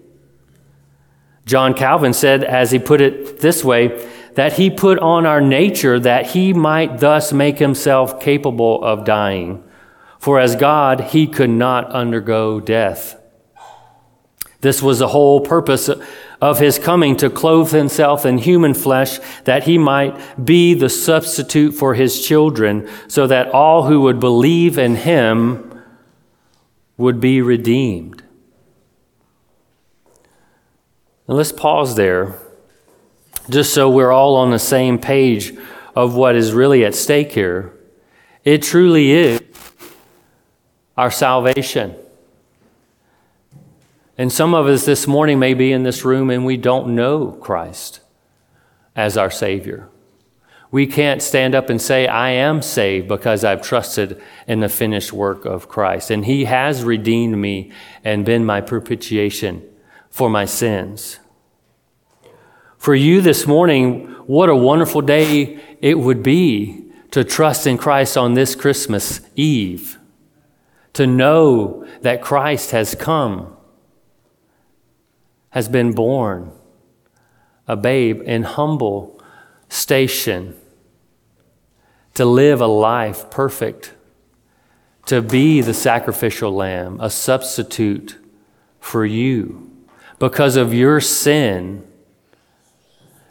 John 1.46 1.74
Calvin 1.74 2.14
said, 2.14 2.44
as 2.44 2.70
he 2.70 2.78
put 2.78 3.02
it 3.02 3.40
this 3.40 3.64
way, 3.64 4.08
that 4.36 4.54
he 4.54 4.70
put 4.70 5.00
on 5.00 5.26
our 5.26 5.42
nature 5.42 6.00
that 6.00 6.28
he 6.28 6.54
might 6.54 7.00
thus 7.00 7.34
make 7.34 7.58
himself 7.58 8.22
capable 8.22 8.84
of 8.84 9.04
dying. 9.04 9.64
For 10.20 10.40
as 10.40 10.56
God, 10.56 11.02
he 11.06 11.26
could 11.26 11.50
not 11.50 11.92
undergo 11.92 12.60
death. 12.60 13.20
This 14.60 14.80
was 14.80 15.00
the 15.00 15.08
whole 15.08 15.42
purpose 15.42 15.90
of 16.42 16.58
his 16.58 16.80
coming 16.80 17.16
to 17.16 17.30
clothe 17.30 17.72
himself 17.72 18.26
in 18.26 18.40
human 18.40 18.74
flesh 18.74 19.20
that 19.44 19.64
he 19.64 19.78
might 19.78 20.44
be 20.44 20.74
the 20.74 20.90
substitute 20.90 21.72
for 21.72 21.94
his 21.94 22.26
children, 22.26 22.90
so 23.08 23.28
that 23.28 23.48
all 23.52 23.84
who 23.84 24.02
would 24.02 24.20
believe 24.20 24.78
in 24.78 24.96
him 24.96 25.84
would 26.98 27.22
be 27.22 27.42
redeemed. 27.42 28.24
Now 31.28 31.36
let's 31.36 31.52
pause 31.52 31.96
there, 31.96 32.40
just 33.50 33.74
so 33.74 33.90
we're 33.90 34.12
all 34.12 34.36
on 34.36 34.50
the 34.50 34.60
same 34.60 34.98
page 34.98 35.54
of 35.96 36.16
what 36.16 36.36
is 36.36 36.54
really 36.54 36.84
at 36.84 36.96
stake 36.96 37.32
here. 37.32 37.72
It 38.44 38.64
truly 38.64 39.12
is 39.12 39.42
our 40.98 41.12
salvation. 41.12 41.96
And 44.22 44.32
some 44.32 44.54
of 44.54 44.68
us 44.68 44.86
this 44.86 45.08
morning 45.08 45.40
may 45.40 45.56
be 45.56 45.72
in 45.72 45.82
this 45.82 46.06
room 46.06 46.30
and 46.30 46.46
we 46.46 46.56
don't 46.56 46.94
know 46.94 47.32
Christ 47.32 48.02
as 48.96 49.18
our 49.18 49.32
Savior. 49.32 49.90
We 50.70 50.86
can't 50.86 51.24
stand 51.24 51.56
up 51.56 51.72
and 51.72 51.82
say, 51.82 52.06
I 52.06 52.30
am 52.30 52.62
saved 52.62 53.08
because 53.08 53.44
I've 53.44 53.64
trusted 53.64 54.22
in 54.46 54.60
the 54.60 54.70
finished 54.70 55.12
work 55.12 55.46
of 55.46 55.68
Christ. 55.68 56.12
And 56.12 56.24
He 56.24 56.46
has 56.46 56.84
redeemed 56.84 57.40
me 57.40 57.72
and 58.04 58.24
been 58.24 58.46
my 58.46 58.62
propitiation 58.62 59.68
for 60.12 60.30
my 60.30 60.46
sins. 60.46 61.18
For 62.78 62.94
you 62.94 63.22
this 63.22 63.48
morning, 63.48 64.06
what 64.28 64.50
a 64.50 64.56
wonderful 64.56 65.02
day 65.02 65.60
it 65.82 65.98
would 65.98 66.22
be 66.22 66.92
to 67.10 67.24
trust 67.24 67.66
in 67.66 67.80
Christ 67.80 68.16
on 68.16 68.36
this 68.36 68.54
Christmas 68.54 69.22
Eve, 69.36 69.98
to 70.94 71.08
know 71.08 71.88
that 72.02 72.22
Christ 72.22 72.70
has 72.70 72.94
come 72.94 73.58
has 75.52 75.70
been 75.70 75.94
born, 75.94 76.52
a 77.68 77.78
babe 77.78 78.22
in 78.26 78.44
humble 78.44 79.22
station, 79.70 80.56
to 82.14 82.26
live 82.26 82.60
a 82.60 82.68
life 82.68 83.30
perfect, 83.32 83.94
to 85.06 85.22
be 85.22 85.62
the 85.62 85.74
sacrificial 85.74 86.52
lamb, 86.52 87.00
a 87.00 87.10
substitute 87.10 88.18
for 88.80 89.06
you. 89.06 89.72
Because 90.20 90.56
of 90.56 90.74
your 90.74 91.00
sin, 91.00 91.88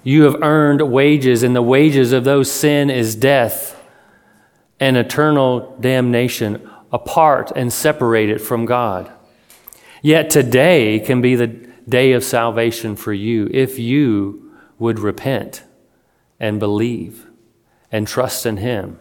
You 0.02 0.22
have 0.22 0.42
earned 0.42 0.80
wages, 0.90 1.42
and 1.42 1.54
the 1.54 1.62
wages 1.62 2.12
of 2.12 2.24
those 2.24 2.50
sin 2.50 2.88
is 2.88 3.14
death 3.14 3.76
and 4.78 4.96
eternal 4.96 5.76
damnation, 5.78 6.68
apart 6.90 7.52
and 7.54 7.72
separated 7.72 8.40
from 8.40 8.64
God. 8.64 9.12
Yet 10.02 10.30
today 10.30 10.98
can 11.00 11.20
be 11.20 11.34
the 11.34 11.69
day 11.90 12.12
of 12.12 12.24
salvation 12.24 12.96
for 12.96 13.12
you 13.12 13.48
if 13.52 13.78
you 13.78 14.52
would 14.78 14.98
repent 14.98 15.64
and 16.38 16.58
believe 16.58 17.26
and 17.92 18.06
trust 18.06 18.46
in 18.46 18.56
Him. 18.56 18.98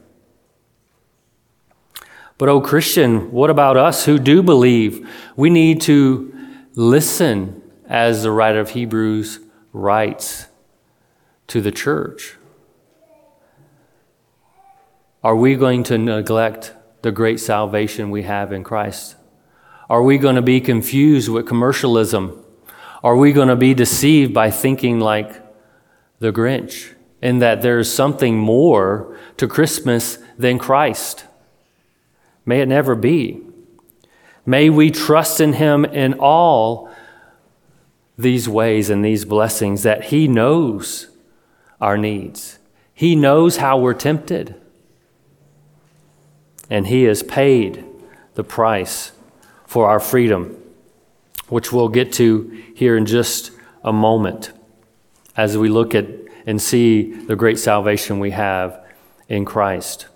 But, 2.37 2.49
oh, 2.49 2.61
Christian, 2.61 3.31
what 3.31 3.49
about 3.49 3.77
us 3.77 4.05
who 4.05 4.17
do 4.17 4.41
believe? 4.41 5.09
We 5.35 5.49
need 5.49 5.81
to 5.81 6.33
listen, 6.73 7.61
as 7.85 8.23
the 8.23 8.31
writer 8.31 8.59
of 8.59 8.69
Hebrews 8.69 9.39
writes 9.73 10.47
to 11.47 11.59
the 11.59 11.71
church. 11.71 12.37
Are 15.21 15.35
we 15.35 15.55
going 15.55 15.83
to 15.83 15.97
neglect 15.97 16.73
the 17.01 17.11
great 17.11 17.41
salvation 17.41 18.09
we 18.09 18.23
have 18.23 18.53
in 18.53 18.63
Christ? 18.63 19.17
Are 19.89 20.03
we 20.03 20.17
going 20.17 20.35
to 20.35 20.41
be 20.41 20.61
confused 20.61 21.27
with 21.27 21.45
commercialism? 21.45 22.45
Are 23.03 23.15
we 23.15 23.31
going 23.31 23.47
to 23.47 23.55
be 23.55 23.73
deceived 23.73 24.33
by 24.33 24.51
thinking 24.51 24.99
like 24.99 25.41
the 26.19 26.31
Grinch 26.31 26.93
in 27.21 27.39
that 27.39 27.61
there's 27.61 27.91
something 27.91 28.37
more 28.37 29.17
to 29.37 29.47
Christmas 29.47 30.17
than 30.37 30.59
Christ? 30.59 31.25
May 32.45 32.61
it 32.61 32.67
never 32.67 32.95
be. 32.95 33.41
May 34.45 34.69
we 34.69 34.91
trust 34.91 35.39
in 35.39 35.53
Him 35.53 35.85
in 35.85 36.15
all 36.15 36.89
these 38.17 38.49
ways 38.49 38.89
and 38.89 39.03
these 39.05 39.23
blessings 39.23 39.83
that 39.83 40.05
He 40.05 40.27
knows 40.27 41.07
our 41.79 41.97
needs. 41.97 42.59
He 42.93 43.15
knows 43.15 43.57
how 43.57 43.77
we're 43.77 43.93
tempted 43.93 44.55
and 46.69 46.87
He 46.87 47.03
has 47.03 47.23
paid 47.23 47.85
the 48.33 48.43
price 48.43 49.11
for 49.65 49.87
our 49.87 49.99
freedom, 49.99 50.58
which 51.49 51.71
we'll 51.71 51.89
get 51.89 52.13
to 52.13 52.63
here 52.75 52.95
in 52.95 53.05
just 53.05 53.51
a 53.83 53.91
moment 53.91 54.51
as 55.35 55.57
we 55.57 55.69
look 55.69 55.95
at 55.95 56.05
and 56.45 56.61
see 56.61 57.11
the 57.13 57.35
great 57.35 57.59
salvation 57.59 58.19
we 58.19 58.31
have 58.31 58.85
in 59.27 59.45
Christ. 59.45 60.07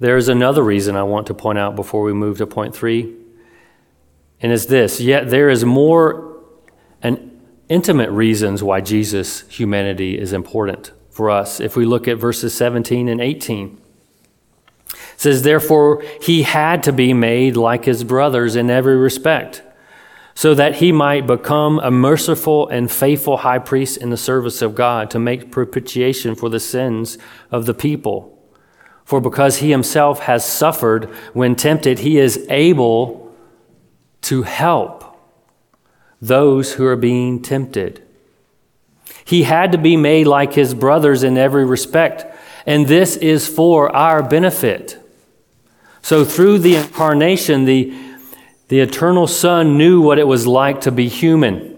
There 0.00 0.16
is 0.16 0.28
another 0.28 0.62
reason 0.62 0.96
I 0.96 1.02
want 1.02 1.26
to 1.26 1.34
point 1.34 1.58
out 1.58 1.74
before 1.74 2.02
we 2.02 2.12
move 2.12 2.38
to 2.38 2.46
point 2.46 2.74
three, 2.74 3.16
and 4.40 4.52
it's 4.52 4.66
this 4.66 5.00
yet 5.00 5.28
there 5.28 5.50
is 5.50 5.64
more 5.64 6.38
an 7.02 7.40
intimate 7.68 8.10
reasons 8.10 8.62
why 8.62 8.80
Jesus' 8.80 9.48
humanity 9.48 10.18
is 10.18 10.32
important 10.32 10.92
for 11.18 11.30
us. 11.30 11.58
If 11.58 11.74
we 11.74 11.84
look 11.84 12.06
at 12.06 12.16
verses 12.16 12.54
17 12.54 13.08
and 13.08 13.20
18, 13.20 13.80
it 14.86 14.96
says, 15.16 15.42
Therefore, 15.42 16.00
he 16.22 16.44
had 16.44 16.84
to 16.84 16.92
be 16.92 17.12
made 17.12 17.56
like 17.56 17.86
his 17.86 18.04
brothers 18.04 18.54
in 18.54 18.70
every 18.70 18.96
respect, 18.96 19.60
so 20.36 20.54
that 20.54 20.76
he 20.76 20.92
might 20.92 21.26
become 21.26 21.80
a 21.80 21.90
merciful 21.90 22.68
and 22.68 22.88
faithful 22.88 23.38
high 23.38 23.58
priest 23.58 23.96
in 23.96 24.10
the 24.10 24.16
service 24.16 24.62
of 24.62 24.76
God 24.76 25.10
to 25.10 25.18
make 25.18 25.50
propitiation 25.50 26.36
for 26.36 26.48
the 26.48 26.60
sins 26.60 27.18
of 27.50 27.66
the 27.66 27.74
people. 27.74 28.40
For 29.04 29.20
because 29.20 29.56
he 29.56 29.72
himself 29.72 30.20
has 30.20 30.44
suffered 30.44 31.06
when 31.32 31.56
tempted, 31.56 31.98
he 31.98 32.18
is 32.18 32.46
able 32.48 33.34
to 34.20 34.44
help 34.44 35.18
those 36.22 36.74
who 36.74 36.86
are 36.86 36.94
being 36.94 37.42
tempted. 37.42 38.04
He 39.24 39.42
had 39.42 39.72
to 39.72 39.78
be 39.78 39.96
made 39.96 40.26
like 40.26 40.54
his 40.54 40.74
brothers 40.74 41.22
in 41.22 41.36
every 41.36 41.64
respect, 41.64 42.24
and 42.66 42.86
this 42.86 43.16
is 43.16 43.46
for 43.46 43.94
our 43.94 44.22
benefit. 44.22 44.98
So, 46.02 46.24
through 46.24 46.60
the 46.60 46.76
incarnation, 46.76 47.64
the, 47.64 47.94
the 48.68 48.80
eternal 48.80 49.26
Son 49.26 49.76
knew 49.76 50.00
what 50.00 50.18
it 50.18 50.26
was 50.26 50.46
like 50.46 50.80
to 50.82 50.90
be 50.90 51.08
human. 51.08 51.76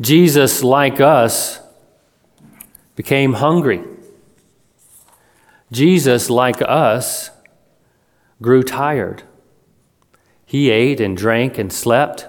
Jesus, 0.00 0.62
like 0.62 1.00
us, 1.00 1.60
became 2.94 3.34
hungry. 3.34 3.82
Jesus, 5.72 6.30
like 6.30 6.60
us, 6.62 7.30
grew 8.40 8.62
tired. 8.62 9.22
He 10.44 10.70
ate 10.70 11.00
and 11.00 11.16
drank 11.16 11.58
and 11.58 11.72
slept. 11.72 12.26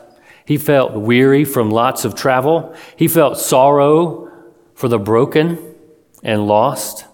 He 0.50 0.58
felt 0.58 0.94
weary 0.94 1.46
from 1.46 1.70
lots 1.70 2.06
of 2.06 2.16
travel. 2.16 2.76
He 2.96 3.08
felt 3.08 3.38
sorrow 3.38 4.32
for 4.74 4.88
the 4.88 4.98
broken 4.98 5.76
and 6.24 6.48
lost. 6.48 7.06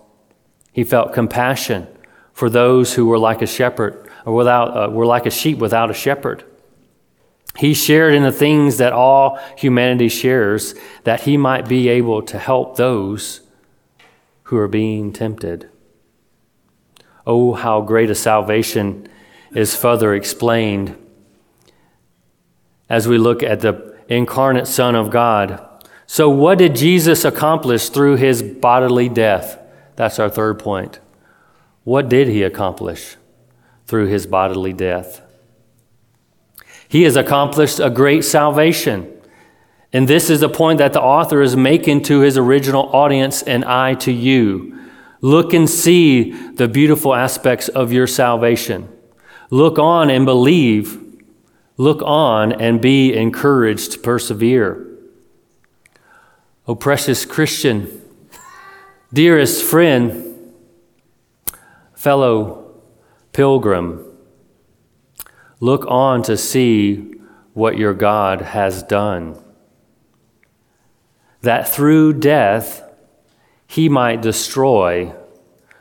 He 0.72 0.86
felt 0.86 1.12
compassion 1.12 1.86
for 2.32 2.50
those 2.50 2.94
who 2.94 3.08
were 3.08 3.20
like 3.20 3.42
a 3.42 3.46
shepherd 3.46 4.10
or 4.26 4.36
without, 4.36 4.68
uh, 4.78 4.90
were 4.90 5.06
like 5.06 5.26
a 5.26 5.30
sheep 5.30 5.58
without 5.58 5.92
a 5.92 5.94
shepherd. 5.94 6.46
He 7.58 7.74
shared 7.74 8.14
in 8.14 8.24
the 8.24 8.32
things 8.32 8.78
that 8.78 8.94
all 8.94 9.38
humanity 9.58 10.08
shares, 10.08 10.74
that 11.04 11.24
he 11.24 11.36
might 11.36 11.68
be 11.68 11.90
able 11.90 12.22
to 12.22 12.40
help 12.40 12.78
those 12.78 13.42
who 14.44 14.56
are 14.56 14.70
being 14.70 15.12
tempted. 15.12 15.70
Oh, 17.28 17.52
how 17.52 17.82
great 17.82 18.10
a 18.10 18.16
salvation 18.16 19.10
is 19.54 19.76
further 19.76 20.14
explained 20.14 20.96
as 22.90 23.08
we 23.08 23.18
look 23.18 23.44
at 23.44 23.62
the 23.62 23.96
incarnate 24.08 24.68
Son 24.68 24.96
of 24.96 25.10
God. 25.10 25.62
So, 26.08 26.30
what 26.30 26.60
did 26.60 26.76
Jesus 26.76 27.26
accomplish 27.26 27.90
through 27.90 28.18
his 28.18 28.44
bodily 28.44 29.10
death? 29.10 29.60
That's 29.96 30.20
our 30.20 30.30
third 30.30 30.60
point. 30.60 31.00
What 31.84 32.10
did 32.10 32.28
he 32.28 32.44
accomplish 32.44 33.16
through 33.86 34.08
his 34.08 34.28
bodily 34.28 34.74
death? 34.74 35.22
He 36.88 37.04
has 37.04 37.16
accomplished 37.16 37.80
a 37.80 37.90
great 37.90 38.24
salvation. 38.24 39.12
And 39.92 40.08
this 40.08 40.30
is 40.30 40.42
the 40.42 40.50
point 40.50 40.80
that 40.80 40.94
the 40.94 41.02
author 41.02 41.42
is 41.42 41.56
making 41.56 42.04
to 42.04 42.20
his 42.20 42.38
original 42.38 42.94
audience 42.94 43.42
and 43.42 43.64
I 43.64 43.94
to 43.96 44.12
you. 44.12 44.78
Look 45.22 45.54
and 45.54 45.70
see 45.70 46.32
the 46.32 46.68
beautiful 46.68 47.16
aspects 47.16 47.70
of 47.70 47.92
your 47.92 48.06
salvation. 48.06 48.90
Look 49.50 49.80
on 49.80 50.10
and 50.10 50.26
believe 50.26 51.05
Look 51.78 52.02
on 52.04 52.54
and 52.54 52.82
be 52.82 53.14
encouraged 53.14 53.94
to 53.94 54.00
persevere. 54.00 54.82
O 56.68 56.72
oh, 56.72 56.76
precious 56.76 57.26
Christian, 57.26 58.02
dearest 59.14 59.64
friend, 59.64 60.54
fellow 61.94 62.74
pilgrim, 63.34 64.04
look 65.60 65.86
on 65.88 66.24
to 66.24 66.38
see 66.38 67.14
what 67.54 67.78
your 67.78 67.94
God 67.94 68.42
has 68.42 68.82
done. 68.82 69.40
That 71.42 71.68
through 71.68 72.14
death 72.14 72.82
he 73.68 73.90
might 73.90 74.22
destroy 74.22 75.14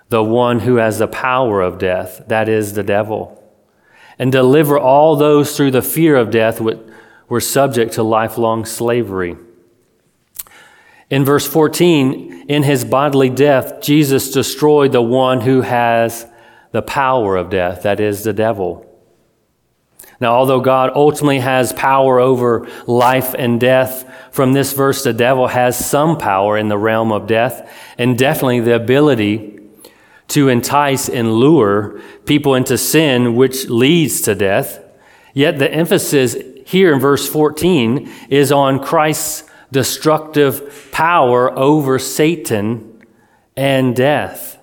the 0.09 0.23
one 0.23 0.61
who 0.61 0.77
has 0.77 0.99
the 0.99 1.09
power 1.09 1.63
of 1.63 1.79
death, 1.79 2.25
that 2.27 2.49
is, 2.49 2.75
the 2.75 2.83
devil 2.83 3.44
and 4.19 4.31
deliver 4.31 4.79
all 4.79 5.17
those 5.17 5.57
through 5.57 5.71
the 5.71 5.83
fear 5.83 6.17
of 6.17 6.31
death 6.31 6.61
which 6.61 6.79
were 7.29 7.41
subject 7.41 7.95
to 7.95 8.03
lifelong 8.03 8.65
slavery. 8.65 9.37
In 11.11 11.25
verse 11.25 11.47
14, 11.47 12.47
in 12.49 12.63
his 12.63 12.85
bodily 12.85 13.31
death, 13.31 13.81
Jesus 13.81 14.31
destroyed 14.31 14.93
the 14.93 15.03
one 15.03 15.41
who 15.41 15.61
has 15.61 16.27
the 16.73 16.83
power 16.83 17.37
of 17.37 17.51
death, 17.51 17.83
that 17.83 18.01
is, 18.01 18.25
the 18.25 18.33
devil. 18.33 18.91
Now, 20.21 20.35
although 20.35 20.61
God 20.61 20.91
ultimately 20.95 21.41
has 21.41 21.73
power 21.73 22.19
over 22.19 22.69
life 22.87 23.35
and 23.37 23.61
death, 23.61 24.11
from 24.33 24.53
this 24.53 24.73
verse, 24.73 25.05
the 25.05 25.13
devil 25.13 25.47
has 25.47 25.79
some 25.79 26.19
power 26.19 26.57
in 26.59 26.69
the 26.69 26.79
realm 26.79 27.13
of 27.13 27.27
death 27.27 27.71
and 27.99 28.19
definitely 28.19 28.61
the 28.61 28.75
ability 28.75 29.54
to 30.29 30.49
entice 30.49 31.09
and 31.09 31.35
lure 31.35 32.01
people 32.25 32.55
into 32.55 32.79
sin, 32.79 33.35
which 33.37 33.69
leads 33.69 34.21
to 34.23 34.35
death. 34.35 34.81
Yet 35.33 35.59
the 35.59 35.73
emphasis 35.73 36.37
here 36.67 36.93
in 36.93 37.01
verse 37.01 37.29
14 37.29 38.11
is 38.31 38.51
on 38.51 38.83
Christ's 38.83 39.49
destructive 39.71 40.89
power 40.93 41.57
over 41.59 41.99
Satan 41.99 43.03
and 43.57 43.95
death. 43.95 44.59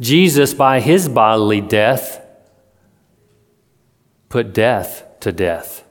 Jesus, 0.00 0.52
by 0.52 0.80
his 0.80 1.08
bodily 1.08 1.60
death, 1.60 2.20
put 4.28 4.52
death 4.52 5.04
to 5.20 5.30
death. 5.30 5.84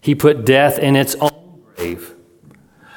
He 0.00 0.14
put 0.14 0.44
death 0.44 0.78
in 0.78 0.96
its 0.96 1.14
own 1.16 1.62
grave. 1.74 2.14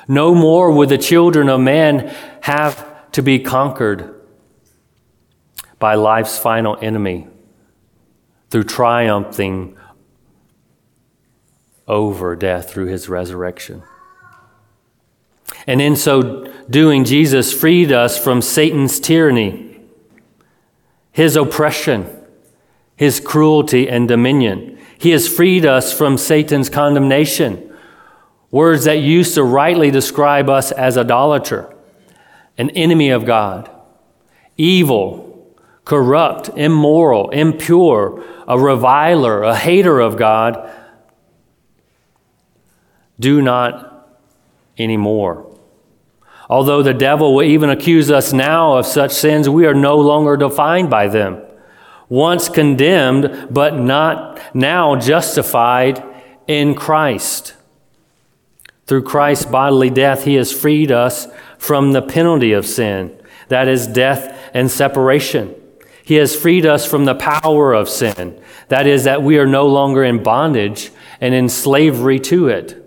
No 0.07 0.35
more 0.35 0.71
would 0.71 0.89
the 0.89 0.97
children 0.97 1.49
of 1.49 1.59
man 1.59 2.13
have 2.41 2.86
to 3.17 3.23
be 3.23 3.39
conquered 3.39 4.13
by 5.79 5.95
life's 5.95 6.37
final 6.37 6.77
enemy, 6.83 7.25
through 8.51 8.63
triumphing 8.63 9.75
over 11.87 12.35
death 12.35 12.69
through 12.69 12.85
his 12.85 13.09
resurrection. 13.09 13.81
And 15.65 15.81
in 15.81 15.95
so 15.95 16.53
doing, 16.69 17.05
Jesus 17.05 17.51
freed 17.51 17.91
us 17.91 18.23
from 18.23 18.39
Satan's 18.39 18.99
tyranny, 18.99 19.79
his 21.11 21.35
oppression, 21.35 22.07
his 22.95 23.19
cruelty 23.19 23.89
and 23.89 24.07
dominion. 24.07 24.77
He 24.99 25.09
has 25.09 25.27
freed 25.27 25.65
us 25.65 25.91
from 25.91 26.19
Satan's 26.19 26.69
condemnation, 26.69 27.75
words 28.51 28.83
that 28.83 28.99
used 28.99 29.33
to 29.33 29.43
rightly 29.43 29.89
describe 29.89 30.49
us 30.49 30.71
as 30.71 30.99
idolater, 30.99 31.73
an 32.57 32.69
enemy 32.71 33.09
of 33.09 33.25
God, 33.25 33.69
evil, 34.57 35.55
corrupt, 35.85 36.49
immoral, 36.55 37.29
impure, 37.29 38.23
a 38.47 38.59
reviler, 38.59 39.43
a 39.43 39.55
hater 39.55 39.99
of 39.99 40.17
God. 40.17 40.69
Do 43.19 43.41
not 43.41 44.09
anymore. 44.77 45.57
Although 46.49 46.81
the 46.81 46.93
devil 46.93 47.35
will 47.35 47.43
even 47.43 47.69
accuse 47.69 48.09
us 48.09 48.31
now 48.31 48.77
of 48.77 48.85
such 48.85 49.11
sins, 49.11 49.49
we 49.49 49.65
are 49.65 49.73
no 49.73 49.97
longer 49.97 50.37
defined 50.37 50.89
by 50.89 51.07
them. 51.07 51.41
Once 52.09 52.47
condemned, 52.47 53.47
but 53.49 53.75
not 53.75 54.39
now 54.55 54.95
justified 54.95 56.01
in 56.47 56.73
Christ. 56.73 57.53
Through 58.85 59.03
Christ's 59.03 59.45
bodily 59.45 59.89
death, 59.89 60.23
he 60.23 60.35
has 60.35 60.53
freed 60.53 60.91
us 60.91 61.27
from 61.57 61.91
the 61.91 62.01
penalty 62.01 62.53
of 62.53 62.65
sin, 62.65 63.19
that 63.49 63.67
is, 63.67 63.87
death 63.87 64.49
and 64.53 64.69
separation. 64.69 65.55
He 66.03 66.15
has 66.15 66.35
freed 66.35 66.65
us 66.65 66.85
from 66.85 67.05
the 67.05 67.15
power 67.15 67.73
of 67.73 67.89
sin, 67.89 68.41
that 68.69 68.87
is, 68.87 69.03
that 69.03 69.23
we 69.23 69.37
are 69.37 69.47
no 69.47 69.67
longer 69.67 70.03
in 70.03 70.23
bondage 70.23 70.91
and 71.19 71.33
in 71.33 71.49
slavery 71.49 72.19
to 72.21 72.47
it. 72.47 72.83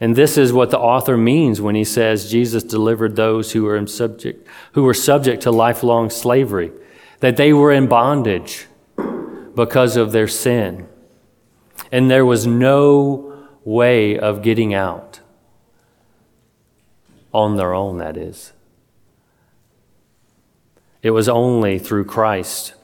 And 0.00 0.16
this 0.16 0.38
is 0.38 0.52
what 0.52 0.70
the 0.70 0.78
author 0.78 1.18
means 1.18 1.60
when 1.60 1.74
he 1.74 1.84
says 1.84 2.30
Jesus 2.30 2.62
delivered 2.62 3.16
those 3.16 3.52
who 3.52 3.64
were 3.64 3.86
subject 3.86 4.46
who 4.72 4.84
were 4.84 4.94
subject 4.94 5.42
to 5.42 5.50
lifelong 5.50 6.08
slavery, 6.08 6.72
that 7.18 7.36
they 7.36 7.52
were 7.52 7.72
in 7.72 7.86
bondage 7.86 8.66
because 9.54 9.96
of 9.96 10.12
their 10.12 10.28
sin. 10.28 10.88
And 11.92 12.10
there 12.10 12.24
was 12.24 12.46
no 12.46 13.46
way 13.64 14.18
of 14.18 14.42
getting 14.42 14.72
out 14.72 15.19
on 17.32 17.56
their 17.56 17.74
own, 17.74 17.98
that 17.98 18.16
is. 18.16 18.52
It 21.02 21.10
was 21.10 21.28
only 21.28 21.78
through 21.78 22.04
Christ. 22.04 22.74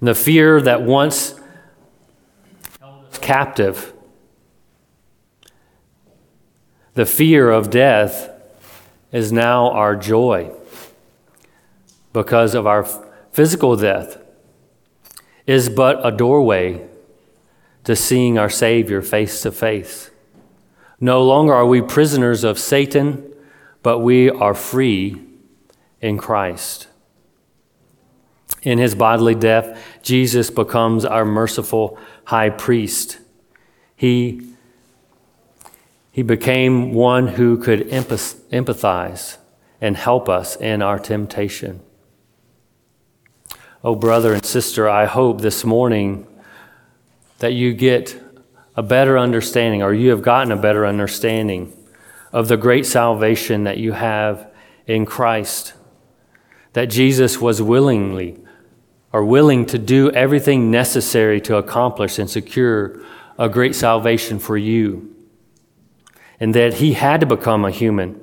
And 0.00 0.08
the 0.08 0.14
fear 0.14 0.60
that 0.60 0.82
once 0.82 1.34
held 2.80 3.06
us 3.06 3.18
captive 3.18 3.94
the 6.94 7.06
fear 7.06 7.50
of 7.50 7.70
death 7.70 8.30
is 9.10 9.32
now 9.32 9.70
our 9.70 9.96
joy 9.96 10.52
because 12.12 12.54
of 12.54 12.66
our 12.66 12.84
physical 13.32 13.76
death 13.76 14.18
is 15.46 15.68
but 15.68 16.04
a 16.06 16.12
doorway 16.12 16.86
to 17.82 17.94
seeing 17.96 18.38
our 18.38 18.48
Savior 18.48 19.02
face 19.02 19.42
to 19.42 19.50
face. 19.50 20.10
No 21.04 21.22
longer 21.22 21.52
are 21.52 21.66
we 21.66 21.82
prisoners 21.82 22.44
of 22.44 22.58
Satan, 22.58 23.30
but 23.82 23.98
we 23.98 24.30
are 24.30 24.54
free 24.54 25.20
in 26.00 26.16
Christ. 26.16 26.86
In 28.62 28.78
his 28.78 28.94
bodily 28.94 29.34
death, 29.34 29.78
Jesus 30.02 30.48
becomes 30.48 31.04
our 31.04 31.26
merciful 31.26 31.98
high 32.24 32.48
priest. 32.48 33.18
He 33.94 34.48
he 36.10 36.22
became 36.22 36.94
one 36.94 37.28
who 37.28 37.58
could 37.58 37.86
empathize 37.90 39.36
and 39.82 39.98
help 39.98 40.30
us 40.30 40.56
in 40.56 40.80
our 40.80 40.98
temptation. 40.98 41.82
Oh, 43.82 43.94
brother 43.94 44.32
and 44.32 44.42
sister, 44.42 44.88
I 44.88 45.04
hope 45.04 45.42
this 45.42 45.66
morning 45.66 46.26
that 47.40 47.52
you 47.52 47.74
get 47.74 48.23
a 48.76 48.82
better 48.82 49.18
understanding, 49.18 49.82
or 49.82 49.94
you 49.94 50.10
have 50.10 50.22
gotten 50.22 50.52
a 50.52 50.56
better 50.56 50.86
understanding 50.86 51.72
of 52.32 52.48
the 52.48 52.56
great 52.56 52.86
salvation 52.86 53.64
that 53.64 53.78
you 53.78 53.92
have 53.92 54.50
in 54.86 55.06
Christ. 55.06 55.74
That 56.72 56.86
Jesus 56.86 57.40
was 57.40 57.62
willingly 57.62 58.38
or 59.12 59.24
willing 59.24 59.64
to 59.66 59.78
do 59.78 60.10
everything 60.10 60.70
necessary 60.70 61.40
to 61.42 61.56
accomplish 61.56 62.18
and 62.18 62.28
secure 62.28 63.00
a 63.38 63.48
great 63.48 63.74
salvation 63.74 64.38
for 64.38 64.56
you 64.56 65.14
and 66.40 66.54
that 66.54 66.74
he 66.74 66.94
had 66.94 67.20
to 67.20 67.26
become 67.26 67.64
a 67.64 67.70
human 67.70 68.20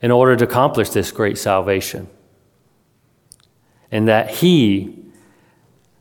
in 0.00 0.10
order 0.10 0.36
to 0.36 0.44
accomplish 0.44 0.90
this 0.90 1.10
great 1.10 1.38
salvation. 1.38 2.08
And 3.90 4.08
that 4.08 4.30
he, 4.30 4.98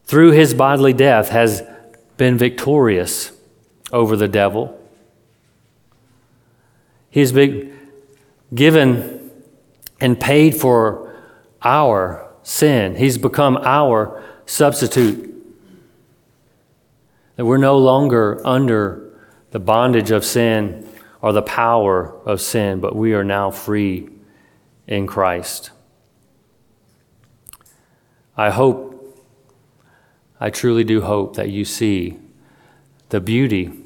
through 0.06 0.32
his 0.32 0.54
bodily 0.54 0.94
death, 0.94 1.30
has 1.30 1.64
been 2.18 2.38
victorious 2.38 3.32
over 3.92 4.16
the 4.16 4.28
devil. 4.28 4.78
He's 7.10 7.32
been 7.32 7.78
given 8.54 9.32
and 10.00 10.20
paid 10.20 10.56
for 10.56 11.14
our 11.62 12.30
sin. 12.44 12.96
He's 12.96 13.18
become 13.18 13.58
our 13.58 14.24
substitute. 14.46 15.28
That 17.36 17.46
we're 17.46 17.58
no 17.58 17.78
longer 17.78 18.42
under 18.46 19.14
the 19.52 19.60
bondage 19.60 20.12
of 20.12 20.24
sin 20.24 20.88
or 21.22 21.34
the 21.34 21.42
power 21.42 22.14
of 22.26 22.42
sin, 22.42 22.80
but 22.80 22.96
we 22.96 23.14
are 23.14 23.24
now 23.24 23.52
free 23.52 24.10
in 24.88 25.06
Christ. 25.08 25.72
I 28.36 28.50
hope, 28.50 29.20
I 30.40 30.50
truly 30.50 30.84
do 30.84 31.02
hope 31.02 31.36
that 31.36 31.50
you 31.50 31.64
see 31.66 32.18
the 33.10 33.20
beauty 33.20 33.81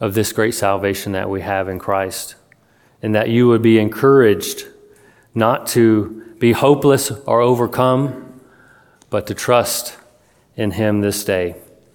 of 0.00 0.14
this 0.14 0.32
great 0.32 0.54
salvation 0.54 1.12
that 1.12 1.28
we 1.28 1.42
have 1.42 1.68
in 1.68 1.78
Christ, 1.78 2.34
and 3.02 3.14
that 3.14 3.28
you 3.28 3.46
would 3.48 3.62
be 3.62 3.78
encouraged 3.78 4.66
not 5.34 5.66
to 5.68 6.34
be 6.38 6.52
hopeless 6.52 7.10
or 7.10 7.40
overcome, 7.40 8.40
but 9.10 9.26
to 9.26 9.34
trust 9.34 9.96
in 10.56 10.72
Him 10.72 11.02
this 11.02 11.22
day. 11.22 11.54